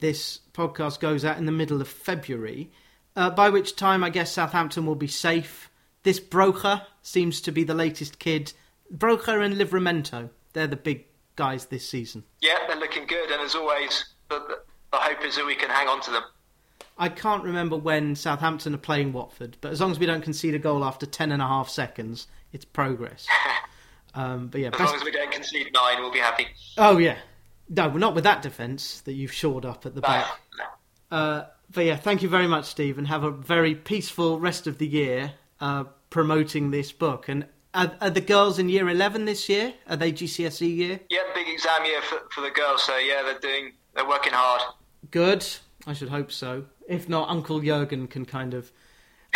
this 0.00 0.40
podcast 0.52 1.00
goes 1.00 1.24
out 1.24 1.38
in 1.38 1.46
the 1.46 1.52
middle 1.52 1.80
of 1.80 1.88
February. 1.88 2.70
Uh, 3.16 3.30
by 3.30 3.50
which 3.50 3.76
time, 3.76 4.04
I 4.04 4.10
guess 4.10 4.32
Southampton 4.32 4.86
will 4.86 4.94
be 4.94 5.08
safe. 5.08 5.70
This 6.04 6.20
Broja 6.20 6.82
seems 7.02 7.40
to 7.42 7.52
be 7.52 7.64
the 7.64 7.74
latest 7.74 8.18
kid. 8.18 8.52
Broja 8.94 9.44
and 9.44 9.56
Livramento, 9.56 10.30
they're 10.52 10.66
the 10.66 10.76
big 10.76 11.06
guys 11.36 11.66
this 11.66 11.88
season. 11.88 12.24
Yeah, 12.40 12.58
they're 12.66 12.76
looking 12.76 13.06
good, 13.06 13.30
and 13.30 13.42
as 13.42 13.54
always, 13.54 14.04
the, 14.28 14.38
the 14.92 14.98
hope 14.98 15.24
is 15.24 15.36
that 15.36 15.46
we 15.46 15.54
can 15.54 15.70
hang 15.70 15.88
on 15.88 16.00
to 16.02 16.10
them. 16.10 16.22
I 16.96 17.08
can't 17.08 17.44
remember 17.44 17.76
when 17.76 18.16
Southampton 18.16 18.74
are 18.74 18.78
playing 18.78 19.12
Watford, 19.12 19.56
but 19.60 19.72
as 19.72 19.80
long 19.80 19.92
as 19.92 19.98
we 19.98 20.06
don't 20.06 20.22
concede 20.22 20.54
a 20.54 20.58
goal 20.58 20.84
after 20.84 21.06
ten 21.06 21.32
and 21.32 21.42
a 21.42 21.46
half 21.46 21.68
seconds, 21.68 22.26
it's 22.52 22.64
progress. 22.64 23.26
Um, 24.14 24.48
but 24.48 24.60
yeah, 24.60 24.68
As 24.68 24.72
best- 24.72 24.84
long 24.92 24.96
as 24.96 25.04
we 25.04 25.10
don't 25.10 25.30
concede 25.30 25.70
nine, 25.72 26.00
we'll 26.00 26.10
be 26.12 26.18
happy. 26.18 26.46
oh 26.76 26.98
yeah, 26.98 27.18
no, 27.68 27.88
we're 27.88 27.98
not 27.98 28.14
with 28.14 28.24
that 28.24 28.42
defence 28.42 29.00
that 29.02 29.12
you've 29.12 29.32
shored 29.32 29.64
up 29.64 29.84
at 29.86 29.94
the 29.94 30.00
back. 30.00 30.26
no. 30.58 31.16
Uh, 31.16 31.46
but 31.70 31.84
yeah, 31.84 31.96
thank 31.96 32.22
you 32.22 32.28
very 32.28 32.46
much, 32.46 32.64
Steve, 32.66 32.96
and 32.98 33.06
have 33.08 33.24
a 33.24 33.30
very 33.30 33.74
peaceful 33.74 34.40
rest 34.40 34.66
of 34.66 34.78
the 34.78 34.86
year 34.86 35.32
uh, 35.60 35.84
promoting 36.10 36.70
this 36.70 36.92
book. 36.92 37.28
And 37.28 37.46
are, 37.74 37.92
are 38.00 38.10
the 38.10 38.20
girls 38.22 38.58
in 38.58 38.68
year 38.70 38.88
eleven 38.88 39.24
this 39.26 39.48
year? 39.48 39.74
Are 39.88 39.96
they 39.96 40.10
GCSE 40.12 40.74
year? 40.76 41.00
Yeah, 41.10 41.20
big 41.34 41.46
exam 41.48 41.84
year 41.84 42.00
for, 42.02 42.18
for 42.30 42.40
the 42.40 42.50
girls. 42.50 42.82
So 42.82 42.96
yeah, 42.96 43.22
they're 43.22 43.38
doing, 43.38 43.72
they're 43.94 44.08
working 44.08 44.32
hard. 44.32 44.62
Good. 45.10 45.46
I 45.86 45.92
should 45.92 46.08
hope 46.08 46.32
so. 46.32 46.64
If 46.88 47.08
not, 47.08 47.28
Uncle 47.28 47.60
Jurgen 47.60 48.06
can 48.08 48.24
kind 48.24 48.54
of 48.54 48.72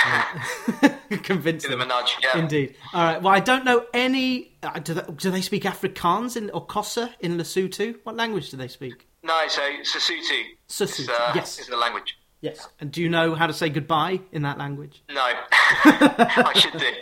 convince 1.23 1.63
them 1.63 1.73
them. 1.73 1.83
a 1.83 1.87
nudge. 1.87 2.17
Yeah. 2.23 2.39
Indeed. 2.39 2.75
All 2.93 3.05
right. 3.05 3.23
Well, 3.23 3.35
I 3.35 3.41
don't 3.41 3.65
know 3.65 3.87
any. 3.95 4.53
Uh, 4.63 4.79
do, 4.79 4.95
they, 4.95 5.13
do 5.17 5.31
they 5.31 5.41
speak 5.41 5.65
Afrikaans 5.65 6.37
in, 6.37 6.51
or 6.51 6.67
Xhosa 6.67 7.11
in 7.21 7.37
Lesotho? 7.39 7.97
What 8.05 8.17
language 8.17 8.51
do 8.51 8.57
they 8.57 8.69
speak? 8.69 9.09
No, 9.23 9.47
so. 9.49 9.63
Sesotho, 9.83 11.01
is, 11.01 11.09
uh, 11.09 11.33
yes. 11.35 11.59
is 11.59 11.67
the 11.69 11.77
language. 11.77 12.17
Yes. 12.41 12.69
And 12.81 12.91
do 12.91 13.01
you 13.01 13.09
know 13.09 13.35
how 13.35 13.47
to 13.47 13.53
say 13.53 13.69
goodbye 13.69 14.21
in 14.33 14.43
that 14.43 14.59
language? 14.59 15.03
No, 15.09 15.21
I 15.53 16.53
should 16.55 16.79
do. 16.79 16.91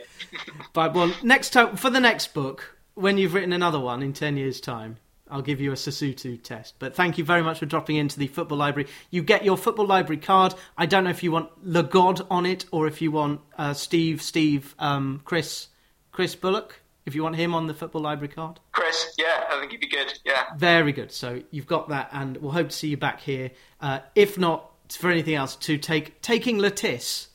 But 0.73 0.95
well, 0.95 1.13
next 1.25 1.51
time 1.51 1.77
for 1.77 1.91
the 1.91 1.99
next 1.99 2.35
book, 2.35 2.77
when 2.95 3.19
you've 3.19 3.35
written 3.35 3.53
another 3.53 3.81
one 3.81 4.01
in 4.01 4.13
ten 4.13 4.37
years' 4.37 4.61
time, 4.61 4.99
I'll 5.31 5.43
give 5.43 5.61
you 5.61 5.73
a 5.73 5.75
Sesotho 5.75 6.43
test. 6.43 6.75
But 6.79 6.95
thank 6.95 7.19
you 7.19 7.25
very 7.25 7.43
much 7.43 7.59
for 7.59 7.67
dropping 7.67 7.97
into 7.97 8.19
the 8.19 8.27
football 8.27 8.59
library. 8.59 8.89
You 9.11 9.23
get 9.23 9.45
your 9.45 9.57
football 9.57 9.87
library 9.87 10.21
card. 10.21 10.55
I 10.77 10.87
don't 10.87 11.05
know 11.05 11.11
if 11.11 11.23
you 11.23 11.33
want 11.33 11.51
Le 11.63 11.83
God 11.83 12.27
on 12.31 12.47
it 12.47 12.67
or 12.71 12.87
if 12.87 13.01
you 13.01 13.11
want 13.11 13.41
uh, 13.57 13.75
Steve, 13.75 14.23
Steve, 14.23 14.75
um, 14.79 15.21
Chris, 15.25 15.69
Chris 16.13 16.35
Bullock. 16.35 16.81
If 17.07 17.15
you 17.15 17.23
want 17.23 17.37
him 17.37 17.55
on 17.55 17.67
the 17.67 17.75
football 17.75 18.03
library 18.03 18.33
card. 18.33 18.61
Chris, 18.73 19.15
yeah, 19.19 19.45
I 19.51 19.59
think 19.59 19.73
he'd 19.73 19.81
be 19.81 19.89
good. 19.89 20.13
Yeah. 20.25 20.45
Very 20.57 20.93
good. 20.93 21.11
So 21.11 21.43
you've 21.51 21.67
got 21.67 21.89
that, 21.89 22.11
and 22.13 22.37
we'll 22.37 22.53
hope 22.53 22.69
to 22.69 22.77
see 22.77 22.89
you 22.89 22.97
back 22.99 23.21
here. 23.21 23.51
Uh, 23.81 24.01
if 24.15 24.39
not 24.39 24.71
for 24.91 25.11
anything 25.11 25.35
else, 25.35 25.57
to 25.57 25.79
take 25.79 26.21
taking 26.21 26.59
Le 26.59 26.71
Tiss 26.71 27.29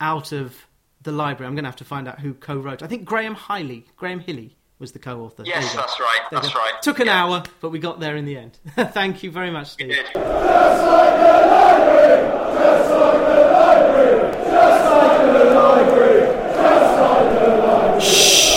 out 0.00 0.32
of 0.32 0.66
the 1.02 1.12
library. 1.12 1.46
I'm 1.46 1.54
going 1.54 1.64
to 1.64 1.68
have 1.68 1.76
to 1.76 1.84
find 1.84 2.06
out 2.08 2.20
who 2.20 2.34
co-wrote. 2.34 2.82
I 2.82 2.88
think 2.88 3.04
Graham 3.04 3.36
Hiley, 3.36 3.84
Graham 3.96 4.20
Hiley 4.20 4.55
was 4.78 4.92
the 4.92 4.98
co-author. 4.98 5.42
Yes, 5.46 5.74
that's 5.74 5.98
right. 5.98 6.20
There 6.30 6.40
that's 6.40 6.54
right. 6.54 6.82
Took 6.82 7.00
an 7.00 7.06
yeah. 7.06 7.24
hour, 7.24 7.42
but 7.60 7.70
we 7.70 7.78
got 7.78 8.00
there 8.00 8.16
in 8.16 8.24
the 8.24 8.36
end. 8.36 8.58
Thank 8.76 9.22
you 9.22 9.30
very 9.30 9.50
much, 9.50 9.68
Steve. 9.68 9.88
Just 9.88 10.14
like 10.14 10.22
the 10.22 11.46
library, 11.48 12.28
just 12.58 12.90
like 12.90 13.20
the 13.20 13.40
library, 13.52 14.32
just 14.32 14.84
like 14.92 15.20
the 15.32 15.44
library, 15.54 16.20
just 16.54 17.00
like 17.00 17.40
the 17.40 17.48
library. 17.56 18.00
Shh. 18.00 18.55